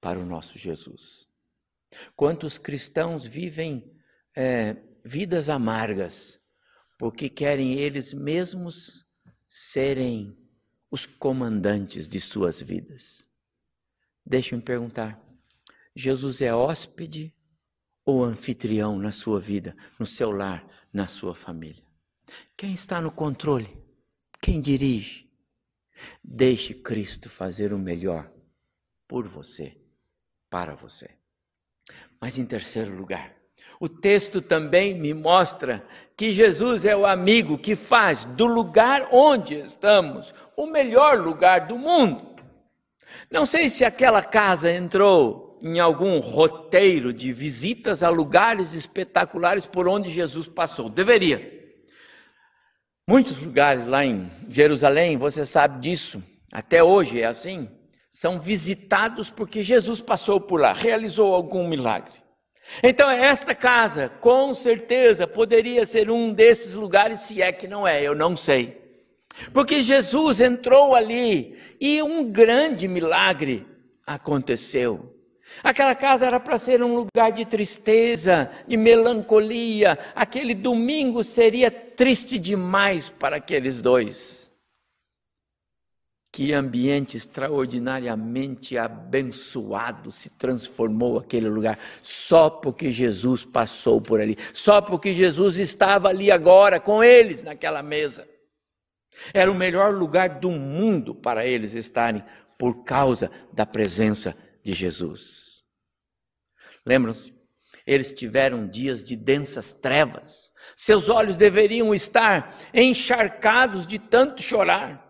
para 0.00 0.18
o 0.18 0.24
nosso 0.24 0.56
Jesus. 0.56 1.28
Quantos 2.16 2.56
cristãos 2.56 3.26
vivem 3.26 3.94
é, 4.34 4.76
vidas 5.04 5.48
amargas, 5.48 6.40
porque 6.98 7.28
querem 7.28 7.74
eles 7.74 8.14
mesmos 8.14 9.04
serem 9.48 10.36
os 10.90 11.06
comandantes 11.06 12.08
de 12.08 12.20
suas 12.20 12.60
vidas. 12.60 13.28
Deixe-me 14.24 14.62
perguntar: 14.62 15.23
Jesus 15.94 16.42
é 16.42 16.54
hóspede 16.54 17.32
ou 18.04 18.24
anfitrião 18.24 18.98
na 18.98 19.12
sua 19.12 19.38
vida, 19.38 19.76
no 19.98 20.04
seu 20.04 20.30
lar, 20.30 20.66
na 20.92 21.06
sua 21.06 21.34
família? 21.34 21.84
Quem 22.56 22.74
está 22.74 23.00
no 23.00 23.10
controle? 23.10 23.82
Quem 24.40 24.60
dirige? 24.60 25.30
Deixe 26.22 26.74
Cristo 26.74 27.30
fazer 27.30 27.72
o 27.72 27.78
melhor 27.78 28.30
por 29.06 29.28
você, 29.28 29.76
para 30.50 30.74
você. 30.74 31.10
Mas 32.20 32.38
em 32.38 32.44
terceiro 32.44 32.94
lugar, 32.96 33.34
o 33.78 33.88
texto 33.88 34.40
também 34.40 34.98
me 34.98 35.12
mostra 35.12 35.86
que 36.16 36.32
Jesus 36.32 36.84
é 36.84 36.96
o 36.96 37.06
amigo 37.06 37.58
que 37.58 37.76
faz 37.76 38.24
do 38.24 38.46
lugar 38.46 39.08
onde 39.12 39.56
estamos 39.56 40.34
o 40.56 40.66
melhor 40.66 41.18
lugar 41.18 41.66
do 41.66 41.76
mundo. 41.76 42.34
Não 43.30 43.44
sei 43.44 43.68
se 43.68 43.84
aquela 43.84 44.22
casa 44.22 44.70
entrou 44.70 45.43
em 45.64 45.80
algum 45.80 46.18
roteiro 46.18 47.10
de 47.10 47.32
visitas 47.32 48.02
a 48.02 48.10
lugares 48.10 48.74
espetaculares 48.74 49.64
por 49.64 49.88
onde 49.88 50.10
Jesus 50.10 50.46
passou. 50.46 50.90
Deveria. 50.90 51.54
Muitos 53.08 53.40
lugares 53.40 53.86
lá 53.86 54.04
em 54.04 54.30
Jerusalém, 54.46 55.16
você 55.16 55.46
sabe 55.46 55.80
disso, 55.80 56.22
até 56.52 56.84
hoje 56.84 57.22
é 57.22 57.24
assim, 57.24 57.70
são 58.10 58.38
visitados 58.38 59.30
porque 59.30 59.62
Jesus 59.62 60.02
passou 60.02 60.38
por 60.38 60.60
lá, 60.60 60.74
realizou 60.74 61.34
algum 61.34 61.66
milagre. 61.66 62.12
Então, 62.82 63.10
esta 63.10 63.54
casa, 63.54 64.10
com 64.20 64.52
certeza, 64.52 65.26
poderia 65.26 65.86
ser 65.86 66.10
um 66.10 66.30
desses 66.30 66.74
lugares, 66.74 67.20
se 67.20 67.40
é 67.40 67.50
que 67.50 67.66
não 67.66 67.88
é, 67.88 68.02
eu 68.02 68.14
não 68.14 68.36
sei. 68.36 68.82
Porque 69.52 69.82
Jesus 69.82 70.42
entrou 70.42 70.94
ali 70.94 71.58
e 71.80 72.02
um 72.02 72.30
grande 72.30 72.86
milagre 72.86 73.66
aconteceu. 74.06 75.13
Aquela 75.62 75.94
casa 75.94 76.26
era 76.26 76.40
para 76.40 76.58
ser 76.58 76.82
um 76.82 76.94
lugar 76.94 77.32
de 77.32 77.44
tristeza, 77.44 78.50
de 78.66 78.76
melancolia. 78.76 79.98
Aquele 80.14 80.54
domingo 80.54 81.22
seria 81.22 81.70
triste 81.70 82.38
demais 82.38 83.08
para 83.08 83.36
aqueles 83.36 83.80
dois. 83.80 84.50
Que 86.32 86.52
ambiente 86.52 87.16
extraordinariamente 87.16 88.76
abençoado 88.76 90.10
se 90.10 90.30
transformou 90.30 91.16
aquele 91.16 91.48
lugar, 91.48 91.78
só 92.02 92.50
porque 92.50 92.90
Jesus 92.90 93.44
passou 93.44 94.00
por 94.00 94.20
ali, 94.20 94.36
só 94.52 94.82
porque 94.82 95.14
Jesus 95.14 95.58
estava 95.58 96.08
ali 96.08 96.32
agora 96.32 96.80
com 96.80 97.04
eles 97.04 97.44
naquela 97.44 97.84
mesa. 97.84 98.26
Era 99.32 99.50
o 99.50 99.54
melhor 99.54 99.94
lugar 99.94 100.40
do 100.40 100.50
mundo 100.50 101.14
para 101.14 101.46
eles 101.46 101.72
estarem, 101.72 102.24
por 102.58 102.82
causa 102.82 103.30
da 103.52 103.64
presença 103.64 104.36
de 104.64 104.72
Jesus. 104.72 105.62
Lembram-se? 106.84 107.34
Eles 107.86 108.14
tiveram 108.14 108.66
dias 108.66 109.04
de 109.04 109.14
densas 109.14 109.72
trevas. 109.72 110.50
Seus 110.74 111.08
olhos 111.10 111.36
deveriam 111.36 111.94
estar 111.94 112.56
encharcados 112.72 113.86
de 113.86 113.98
tanto 113.98 114.42
chorar. 114.42 115.04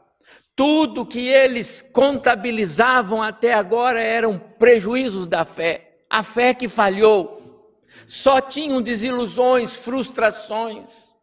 Tudo 0.56 1.06
que 1.06 1.28
eles 1.28 1.82
contabilizavam 1.92 3.22
até 3.22 3.54
agora 3.54 4.00
eram 4.00 4.38
prejuízos 4.38 5.26
da 5.26 5.44
fé, 5.44 6.04
a 6.10 6.22
fé 6.22 6.52
que 6.52 6.68
falhou. 6.68 7.80
Só 8.06 8.40
tinham 8.40 8.82
desilusões, 8.82 9.76
frustrações. 9.76 11.13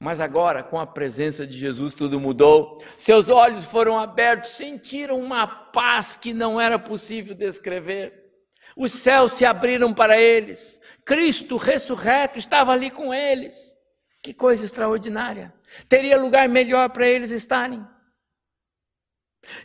Mas 0.00 0.20
agora, 0.20 0.62
com 0.62 0.78
a 0.78 0.86
presença 0.86 1.46
de 1.46 1.58
Jesus, 1.58 1.92
tudo 1.92 2.20
mudou. 2.20 2.78
Seus 2.96 3.28
olhos 3.28 3.64
foram 3.64 3.98
abertos, 3.98 4.52
sentiram 4.52 5.18
uma 5.20 5.46
paz 5.46 6.16
que 6.16 6.32
não 6.32 6.60
era 6.60 6.78
possível 6.78 7.34
descrever. 7.34 8.24
Os 8.76 8.92
céus 8.92 9.32
se 9.32 9.44
abriram 9.44 9.92
para 9.92 10.16
eles. 10.16 10.80
Cristo 11.04 11.56
ressurreto 11.56 12.38
estava 12.38 12.72
ali 12.72 12.90
com 12.90 13.12
eles. 13.12 13.76
Que 14.22 14.32
coisa 14.32 14.64
extraordinária. 14.64 15.52
Teria 15.88 16.16
lugar 16.16 16.48
melhor 16.48 16.90
para 16.90 17.06
eles 17.06 17.32
estarem. 17.32 17.84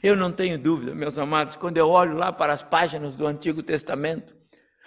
Eu 0.01 0.15
não 0.15 0.31
tenho 0.31 0.57
dúvida, 0.57 0.95
meus 0.95 1.19
amados, 1.19 1.55
quando 1.55 1.77
eu 1.77 1.89
olho 1.89 2.15
lá 2.15 2.31
para 2.31 2.53
as 2.53 2.63
páginas 2.63 3.15
do 3.15 3.27
Antigo 3.27 3.61
Testamento, 3.61 4.35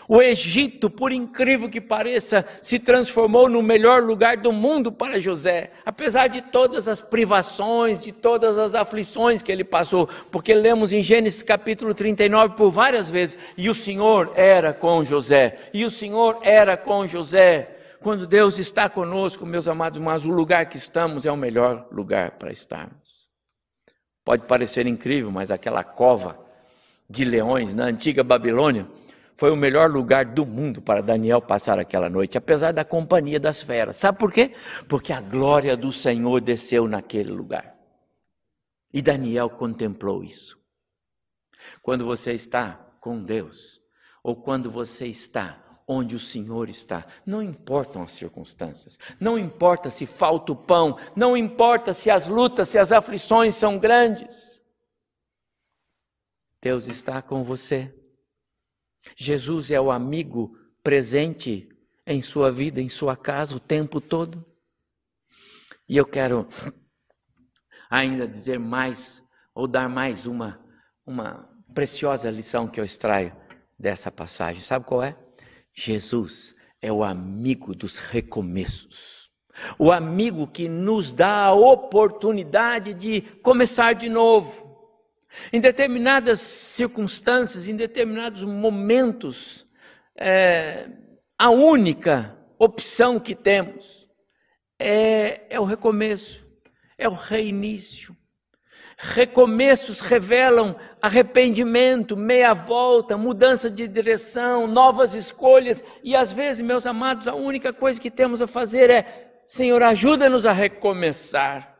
o 0.08 0.22
Egito, 0.22 0.88
por 0.88 1.12
incrível 1.12 1.68
que 1.68 1.80
pareça, 1.80 2.44
se 2.62 2.78
transformou 2.78 3.48
no 3.48 3.62
melhor 3.62 4.02
lugar 4.02 4.36
do 4.36 4.52
mundo 4.52 4.92
para 4.92 5.20
José, 5.20 5.70
apesar 5.84 6.28
de 6.28 6.40
todas 6.40 6.86
as 6.86 7.00
privações, 7.00 7.98
de 7.98 8.12
todas 8.12 8.58
as 8.58 8.74
aflições 8.74 9.42
que 9.42 9.50
ele 9.50 9.64
passou, 9.64 10.08
porque 10.30 10.54
lemos 10.54 10.92
em 10.92 11.02
Gênesis 11.02 11.42
capítulo 11.42 11.94
39 11.94 12.54
por 12.54 12.70
várias 12.70 13.10
vezes, 13.10 13.36
e 13.56 13.68
o 13.68 13.74
Senhor 13.74 14.32
era 14.36 14.72
com 14.72 15.04
José, 15.04 15.58
e 15.74 15.84
o 15.84 15.90
Senhor 15.90 16.38
era 16.42 16.76
com 16.76 17.06
José. 17.06 17.72
Quando 18.00 18.26
Deus 18.26 18.58
está 18.58 18.88
conosco, 18.88 19.44
meus 19.44 19.66
amados, 19.66 19.98
mas 19.98 20.24
o 20.24 20.30
lugar 20.30 20.66
que 20.66 20.76
estamos 20.76 21.26
é 21.26 21.32
o 21.32 21.36
melhor 21.36 21.88
lugar 21.90 22.32
para 22.32 22.52
estarmos. 22.52 23.26
Pode 24.24 24.44
parecer 24.46 24.86
incrível, 24.86 25.30
mas 25.30 25.50
aquela 25.50 25.82
cova 25.82 26.38
de 27.08 27.24
leões 27.24 27.74
na 27.74 27.84
antiga 27.84 28.22
Babilônia, 28.22 28.86
foi 29.36 29.50
o 29.50 29.56
melhor 29.56 29.90
lugar 29.90 30.24
do 30.24 30.46
mundo 30.46 30.80
para 30.80 31.02
Daniel 31.02 31.42
passar 31.42 31.78
aquela 31.78 32.08
noite, 32.08 32.38
apesar 32.38 32.72
da 32.72 32.84
companhia 32.84 33.38
das 33.38 33.62
feras. 33.62 33.96
Sabe 33.96 34.18
por 34.18 34.32
quê? 34.32 34.54
Porque 34.88 35.12
a 35.12 35.20
glória 35.20 35.76
do 35.76 35.92
Senhor 35.92 36.40
desceu 36.40 36.88
naquele 36.88 37.30
lugar. 37.30 37.76
E 38.92 39.02
Daniel 39.02 39.50
contemplou 39.50 40.24
isso. 40.24 40.58
Quando 41.82 42.04
você 42.04 42.32
está 42.32 42.74
com 42.98 43.22
Deus, 43.22 43.80
ou 44.22 44.34
quando 44.34 44.70
você 44.70 45.06
está 45.06 45.62
onde 45.86 46.16
o 46.16 46.20
Senhor 46.20 46.68
está, 46.70 47.06
não 47.24 47.42
importam 47.42 48.02
as 48.02 48.12
circunstâncias, 48.12 48.98
não 49.20 49.38
importa 49.38 49.90
se 49.90 50.06
falta 50.06 50.52
o 50.52 50.56
pão, 50.56 50.96
não 51.14 51.36
importa 51.36 51.92
se 51.92 52.10
as 52.10 52.26
lutas, 52.26 52.70
se 52.70 52.78
as 52.78 52.90
aflições 52.90 53.54
são 53.54 53.78
grandes. 53.78 54.62
Deus 56.62 56.86
está 56.86 57.20
com 57.20 57.44
você. 57.44 57.94
Jesus 59.14 59.70
é 59.70 59.80
o 59.80 59.90
amigo 59.90 60.58
presente 60.82 61.68
em 62.06 62.22
sua 62.22 62.50
vida, 62.50 62.80
em 62.80 62.88
sua 62.88 63.16
casa, 63.16 63.56
o 63.56 63.60
tempo 63.60 64.00
todo. 64.00 64.44
E 65.88 65.96
eu 65.96 66.06
quero 66.06 66.46
ainda 67.90 68.26
dizer 68.26 68.58
mais, 68.58 69.22
ou 69.54 69.66
dar 69.66 69.88
mais 69.88 70.26
uma, 70.26 70.60
uma 71.04 71.48
preciosa 71.74 72.30
lição 72.30 72.66
que 72.66 72.80
eu 72.80 72.84
extraio 72.84 73.36
dessa 73.78 74.10
passagem. 74.10 74.62
Sabe 74.62 74.84
qual 74.84 75.02
é? 75.02 75.16
Jesus 75.74 76.54
é 76.80 76.90
o 76.90 77.04
amigo 77.04 77.74
dos 77.74 77.98
recomeços. 77.98 79.30
O 79.78 79.90
amigo 79.90 80.46
que 80.46 80.68
nos 80.68 81.12
dá 81.12 81.44
a 81.44 81.54
oportunidade 81.54 82.94
de 82.94 83.22
começar 83.42 83.94
de 83.94 84.08
novo. 84.08 84.65
Em 85.52 85.60
determinadas 85.60 86.40
circunstâncias, 86.40 87.68
em 87.68 87.76
determinados 87.76 88.44
momentos, 88.44 89.66
é, 90.16 90.88
a 91.38 91.50
única 91.50 92.36
opção 92.58 93.20
que 93.20 93.34
temos 93.34 94.08
é, 94.78 95.42
é 95.50 95.60
o 95.60 95.64
recomeço, 95.64 96.46
é 96.98 97.08
o 97.08 97.14
reinício. 97.14 98.16
Recomeços 98.98 100.00
revelam 100.00 100.74
arrependimento, 101.02 102.16
meia 102.16 102.54
volta, 102.54 103.14
mudança 103.16 103.70
de 103.70 103.86
direção, 103.86 104.66
novas 104.66 105.12
escolhas, 105.12 105.84
e 106.02 106.16
às 106.16 106.32
vezes, 106.32 106.62
meus 106.62 106.86
amados, 106.86 107.28
a 107.28 107.34
única 107.34 107.74
coisa 107.74 108.00
que 108.00 108.10
temos 108.10 108.40
a 108.40 108.46
fazer 108.46 108.88
é: 108.88 109.40
Senhor, 109.44 109.82
ajuda-nos 109.82 110.46
a 110.46 110.52
recomeçar. 110.52 111.75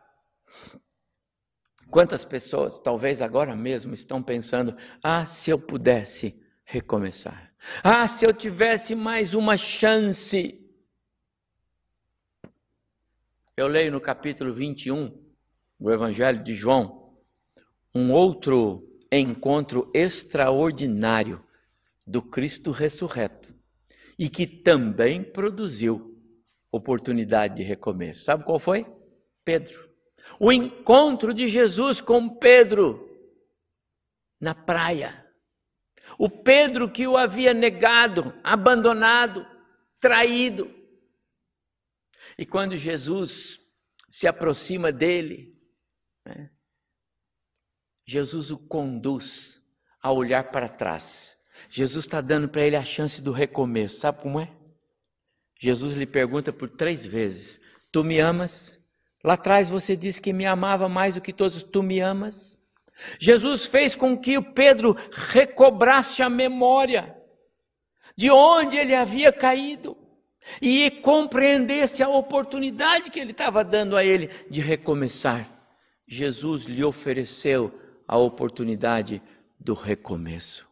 Quantas 1.97 2.27
pessoas, 2.27 2.79
talvez 2.79 3.23
agora 3.23 3.57
mesmo, 3.57 3.95
estão 3.95 4.23
pensando: 4.23 4.77
ah, 5.03 5.25
se 5.25 5.51
eu 5.51 5.59
pudesse 5.59 6.39
recomeçar, 6.63 7.55
ah, 7.83 8.07
se 8.07 8.27
eu 8.27 8.35
tivesse 8.35 8.95
mais 8.95 9.33
uma 9.33 9.57
chance. 9.57 10.63
Eu 13.57 13.67
leio 13.67 13.91
no 13.91 13.99
capítulo 13.99 14.53
21 14.53 15.09
do 15.81 15.91
Evangelho 15.91 16.45
de 16.45 16.53
João 16.53 17.17
um 17.95 18.13
outro 18.13 18.87
encontro 19.11 19.91
extraordinário 19.95 21.43
do 22.07 22.21
Cristo 22.21 22.73
ressurreto 22.73 23.55
e 24.19 24.29
que 24.29 24.47
também 24.47 25.23
produziu 25.23 26.15
oportunidade 26.71 27.55
de 27.55 27.63
recomeço. 27.63 28.23
Sabe 28.23 28.45
qual 28.45 28.59
foi? 28.59 28.85
Pedro. 29.43 29.96
O 30.39 30.53
encontro 30.53 31.33
de 31.33 31.49
Jesus 31.49 32.01
com 32.01 32.29
Pedro 32.29 33.07
na 34.41 34.55
praia. 34.55 35.25
O 36.19 36.29
Pedro 36.31 36.91
que 36.91 37.07
o 37.07 37.17
havia 37.17 37.53
negado, 37.53 38.35
abandonado, 38.45 39.47
traído. 40.01 40.73
E 42.39 42.45
quando 42.45 42.77
Jesus 42.77 43.61
se 44.09 44.27
aproxima 44.27 44.93
dele, 44.93 45.59
né, 46.25 46.51
Jesus 48.07 48.51
o 48.51 48.59
conduz 48.59 49.63
a 50.01 50.13
olhar 50.13 50.51
para 50.51 50.69
trás. 50.69 51.37
Jesus 51.69 52.05
está 52.05 52.21
dando 52.21 52.49
para 52.49 52.63
ele 52.63 52.77
a 52.77 52.85
chance 52.85 53.21
do 53.21 53.33
recomeço. 53.33 54.01
Sabe 54.01 54.23
como 54.23 54.39
é? 54.41 54.55
Jesus 55.59 55.97
lhe 55.97 56.07
pergunta 56.07 56.53
por 56.53 56.69
três 56.69 57.05
vezes: 57.05 57.61
Tu 57.91 58.05
me 58.05 58.21
amas? 58.21 58.76
Lá 59.27 59.35
atrás 59.35 59.69
você 59.69 59.97
disse 59.97 60.23
que 60.23 60.33
me 60.33 60.47
amava 60.47 60.89
mais 60.89 61.15
do 61.15 61.21
que 61.21 61.33
todos. 61.33 61.61
Tu 61.61 61.83
me 61.83 61.99
amas? 61.99 62.61
Jesus 63.19 63.67
fez 63.67 63.97
com 63.97 64.17
que 64.17 64.39
o 64.39 64.53
Pedro 64.53 64.97
recobrasse 65.11 66.23
a 66.23 66.31
memória 66.31 67.13
de 68.17 68.31
onde 68.31 68.77
ele 68.77 68.95
havia 68.95 69.33
caído 69.33 69.97
e 70.63 70.89
compreendesse 71.03 72.05
a 72.05 72.09
oportunidade 72.09 73.11
que 73.11 73.19
ele 73.19 73.33
estava 73.33 73.65
dando 73.65 73.97
a 73.97 74.05
ele 74.05 74.31
de 74.49 74.61
recomeçar. 74.61 75.51
Jesus 76.07 76.63
lhe 76.63 76.85
ofereceu 76.85 77.77
a 78.07 78.17
oportunidade 78.17 79.21
do 79.59 79.75
recomeço. 79.75 80.65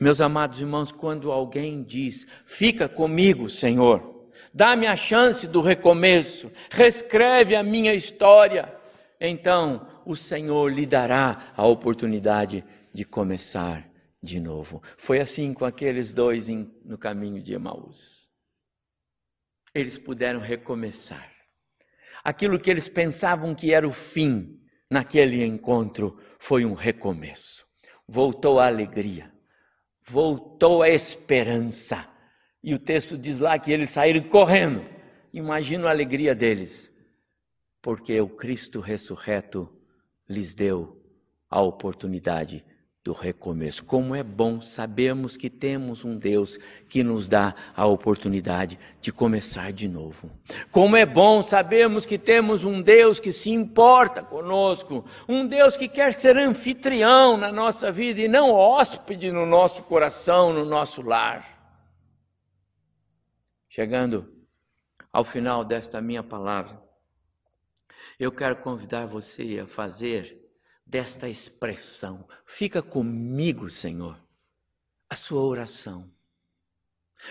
Meus 0.00 0.20
amados 0.20 0.60
irmãos, 0.60 0.90
quando 0.90 1.30
alguém 1.30 1.84
diz: 1.84 2.26
Fica 2.44 2.88
comigo, 2.88 3.48
Senhor, 3.48 4.15
dá-me 4.56 4.86
a 4.86 4.96
chance 4.96 5.46
do 5.46 5.60
recomeço, 5.60 6.50
reescreve 6.70 7.54
a 7.54 7.62
minha 7.62 7.92
história, 7.92 8.74
então 9.20 9.86
o 10.06 10.16
Senhor 10.16 10.72
lhe 10.72 10.86
dará 10.86 11.52
a 11.54 11.66
oportunidade 11.66 12.64
de 12.90 13.04
começar 13.04 13.86
de 14.22 14.40
novo. 14.40 14.82
Foi 14.96 15.20
assim 15.20 15.52
com 15.52 15.66
aqueles 15.66 16.14
dois 16.14 16.48
em, 16.48 16.74
no 16.82 16.96
caminho 16.96 17.42
de 17.42 17.52
Emaús. 17.52 18.30
Eles 19.74 19.98
puderam 19.98 20.40
recomeçar. 20.40 21.30
Aquilo 22.24 22.58
que 22.58 22.70
eles 22.70 22.88
pensavam 22.88 23.54
que 23.54 23.74
era 23.74 23.86
o 23.86 23.92
fim, 23.92 24.58
naquele 24.90 25.44
encontro, 25.44 26.18
foi 26.38 26.64
um 26.64 26.72
recomeço. 26.72 27.66
Voltou 28.08 28.58
a 28.58 28.68
alegria, 28.68 29.30
voltou 30.00 30.82
a 30.82 30.88
esperança. 30.88 32.15
E 32.66 32.74
o 32.74 32.80
texto 32.80 33.16
diz 33.16 33.38
lá 33.38 33.56
que 33.60 33.70
eles 33.70 33.90
saíram 33.90 34.22
correndo. 34.22 34.84
Imagina 35.32 35.86
a 35.86 35.90
alegria 35.92 36.34
deles, 36.34 36.92
porque 37.80 38.20
o 38.20 38.28
Cristo 38.28 38.80
ressurreto 38.80 39.72
lhes 40.28 40.52
deu 40.52 41.00
a 41.48 41.60
oportunidade 41.60 42.64
do 43.04 43.12
recomeço. 43.12 43.84
Como 43.84 44.16
é 44.16 44.24
bom 44.24 44.60
sabermos 44.60 45.36
que 45.36 45.48
temos 45.48 46.04
um 46.04 46.18
Deus 46.18 46.58
que 46.88 47.04
nos 47.04 47.28
dá 47.28 47.54
a 47.76 47.86
oportunidade 47.86 48.76
de 49.00 49.12
começar 49.12 49.72
de 49.72 49.86
novo. 49.86 50.28
Como 50.72 50.96
é 50.96 51.06
bom 51.06 51.44
sabermos 51.44 52.04
que 52.04 52.18
temos 52.18 52.64
um 52.64 52.82
Deus 52.82 53.20
que 53.20 53.30
se 53.30 53.52
importa 53.52 54.24
conosco, 54.24 55.04
um 55.28 55.46
Deus 55.46 55.76
que 55.76 55.86
quer 55.86 56.12
ser 56.12 56.36
anfitrião 56.36 57.36
na 57.36 57.52
nossa 57.52 57.92
vida 57.92 58.22
e 58.22 58.26
não 58.26 58.50
hóspede 58.50 59.30
no 59.30 59.46
nosso 59.46 59.84
coração, 59.84 60.52
no 60.52 60.64
nosso 60.64 61.00
lar. 61.00 61.55
Chegando 63.76 64.26
ao 65.12 65.22
final 65.22 65.62
desta 65.62 66.00
minha 66.00 66.22
palavra, 66.22 66.82
eu 68.18 68.32
quero 68.32 68.56
convidar 68.56 69.04
você 69.04 69.58
a 69.58 69.66
fazer 69.66 70.40
desta 70.86 71.28
expressão. 71.28 72.26
Fica 72.46 72.80
comigo, 72.80 73.68
Senhor, 73.68 74.18
a 75.10 75.14
sua 75.14 75.42
oração. 75.42 76.10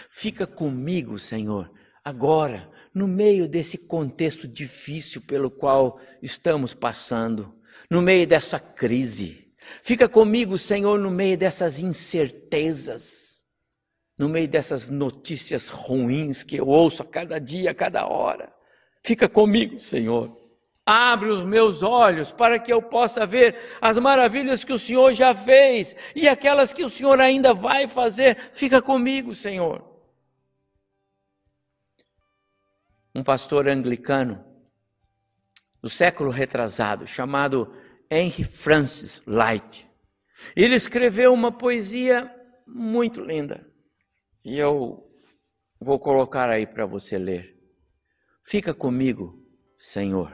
Fica 0.08 0.46
comigo, 0.46 1.18
Senhor, 1.18 1.74
agora, 2.04 2.72
no 2.94 3.08
meio 3.08 3.50
desse 3.50 3.80
contexto 3.80 4.48
difícil 4.48 5.22
pelo 5.22 5.50
qual 5.50 6.00
estamos 6.22 6.76
passando, 6.76 7.60
no 7.90 8.04
meio 8.04 8.28
dessa 8.28 8.60
crise. 8.60 9.52
Fica 9.82 10.08
comigo, 10.08 10.60
Senhor, 10.60 11.00
no 11.00 11.10
meio 11.10 11.40
dessas 11.40 11.80
incertezas, 11.80 13.35
no 14.18 14.30
meio 14.30 14.48
dessas 14.48 14.90
notícias 14.90 15.68
ruins 15.68 16.44
que 16.44 16.58
eu 16.58 16.68
ouço 16.68 17.02
a 17.02 17.06
cada 17.06 17.40
dia, 17.40 17.72
a 17.72 17.76
cada 17.76 18.08
hora. 18.08 18.54
Fica 19.04 19.28
comigo, 19.28 19.80
Senhor. 19.80 20.36
Abre 20.86 21.30
os 21.30 21.44
meus 21.44 21.82
olhos 21.82 22.32
para 22.32 22.60
que 22.60 22.72
eu 22.72 22.82
possa 22.82 23.26
ver 23.26 23.56
as 23.82 23.98
maravilhas 23.98 24.64
que 24.64 24.72
o 24.72 24.78
Senhor 24.78 25.14
já 25.14 25.34
fez 25.34 25.96
e 26.16 26.28
aquelas 26.28 26.72
que 26.72 26.84
o 26.84 26.90
Senhor 26.90 27.20
ainda 27.20 27.54
vai 27.54 27.88
fazer. 27.88 28.38
Fica 28.54 28.82
comigo, 28.82 29.36
Senhor. 29.36 29.84
Um 33.14 33.24
pastor 33.24 33.68
anglicano 33.68 34.46
do 35.82 35.90
século 35.90 36.30
retrasado, 36.30 37.08
chamado 37.08 37.74
Henry 38.10 38.44
Francis 38.44 39.22
Light, 39.26 39.88
ele 40.56 40.76
escreveu 40.76 41.34
uma 41.34 41.52
poesia 41.52 42.34
muito 42.68 43.22
linda. 43.22 43.75
E 44.46 44.58
eu 44.58 45.04
vou 45.82 46.00
colocar 46.00 46.50
aí 46.50 46.66
para 46.66 46.86
você 46.86 47.18
ler. 47.18 47.54
Fica 48.46 48.74
comigo, 48.74 49.44
Senhor 49.76 50.32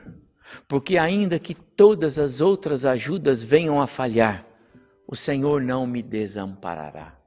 porque 0.67 0.97
ainda 0.97 1.39
que 1.39 1.53
todas 1.53 2.19
as 2.19 2.41
outras 2.41 2.85
ajudas 2.85 3.43
venham 3.43 3.81
a 3.81 3.87
falhar, 3.87 4.45
o 5.07 5.15
Senhor 5.15 5.61
não 5.61 5.85
me 5.85 6.01
desamparará. 6.01 7.17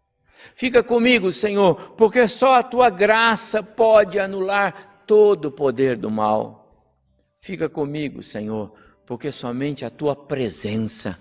Fica 0.55 0.83
comigo, 0.83 1.33
Senhor, 1.33 1.92
porque 1.92 2.27
só 2.29 2.57
a 2.57 2.62
tua 2.62 2.90
graça 2.90 3.62
pode 3.62 4.18
anular 4.18 5.03
todo 5.07 5.47
o 5.47 5.53
poder 5.53 5.97
do 5.97 6.11
mal. 6.11 6.92
Fica 7.40 7.68
comigo, 7.68 8.23
Senhor, 8.23 8.73
porque 9.07 9.33
somente 9.33 9.85
a 9.85 9.90
tua 9.90 10.14
presença 10.14 11.18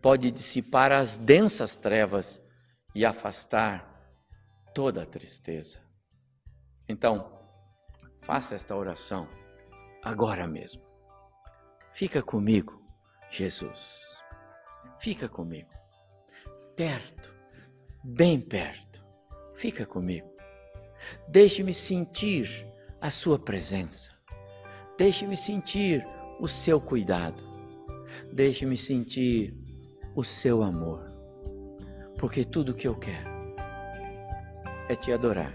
pode 0.00 0.30
dissipar 0.30 0.92
as 0.92 1.16
densas 1.16 1.76
trevas 1.76 2.40
e 2.94 3.04
afastar 3.04 3.95
toda 4.76 5.04
a 5.04 5.06
tristeza. 5.06 5.78
Então, 6.86 7.32
faça 8.20 8.54
esta 8.54 8.76
oração 8.76 9.26
agora 10.02 10.46
mesmo. 10.46 10.82
Fica 11.94 12.22
comigo, 12.22 12.78
Jesus. 13.30 14.02
Fica 14.98 15.30
comigo. 15.30 15.70
Perto, 16.76 17.34
bem 18.04 18.38
perto. 18.38 19.02
Fica 19.54 19.86
comigo. 19.86 20.30
Deixe-me 21.26 21.72
sentir 21.72 22.66
a 23.00 23.08
Sua 23.08 23.38
presença. 23.38 24.10
Deixe-me 24.98 25.38
sentir 25.38 26.06
o 26.38 26.46
seu 26.46 26.78
cuidado. 26.78 27.42
Deixe-me 28.34 28.76
sentir 28.76 29.56
o 30.14 30.22
seu 30.22 30.62
amor. 30.62 31.02
Porque 32.18 32.44
tudo 32.44 32.74
que 32.74 32.86
eu 32.86 32.94
quero 32.94 33.35
é 34.88 34.94
te 34.94 35.12
adorar, 35.12 35.52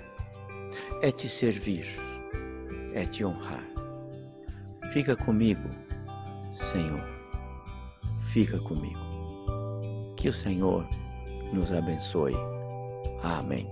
é 1.01 1.11
te 1.11 1.27
servir, 1.27 1.87
é 2.93 3.05
te 3.05 3.23
honrar. 3.23 3.63
Fica 4.91 5.15
comigo, 5.15 5.69
Senhor. 6.53 7.01
Fica 8.31 8.59
comigo. 8.59 8.99
Que 10.17 10.29
o 10.29 10.33
Senhor 10.33 10.87
nos 11.53 11.71
abençoe. 11.71 12.35
Amém. 13.23 13.70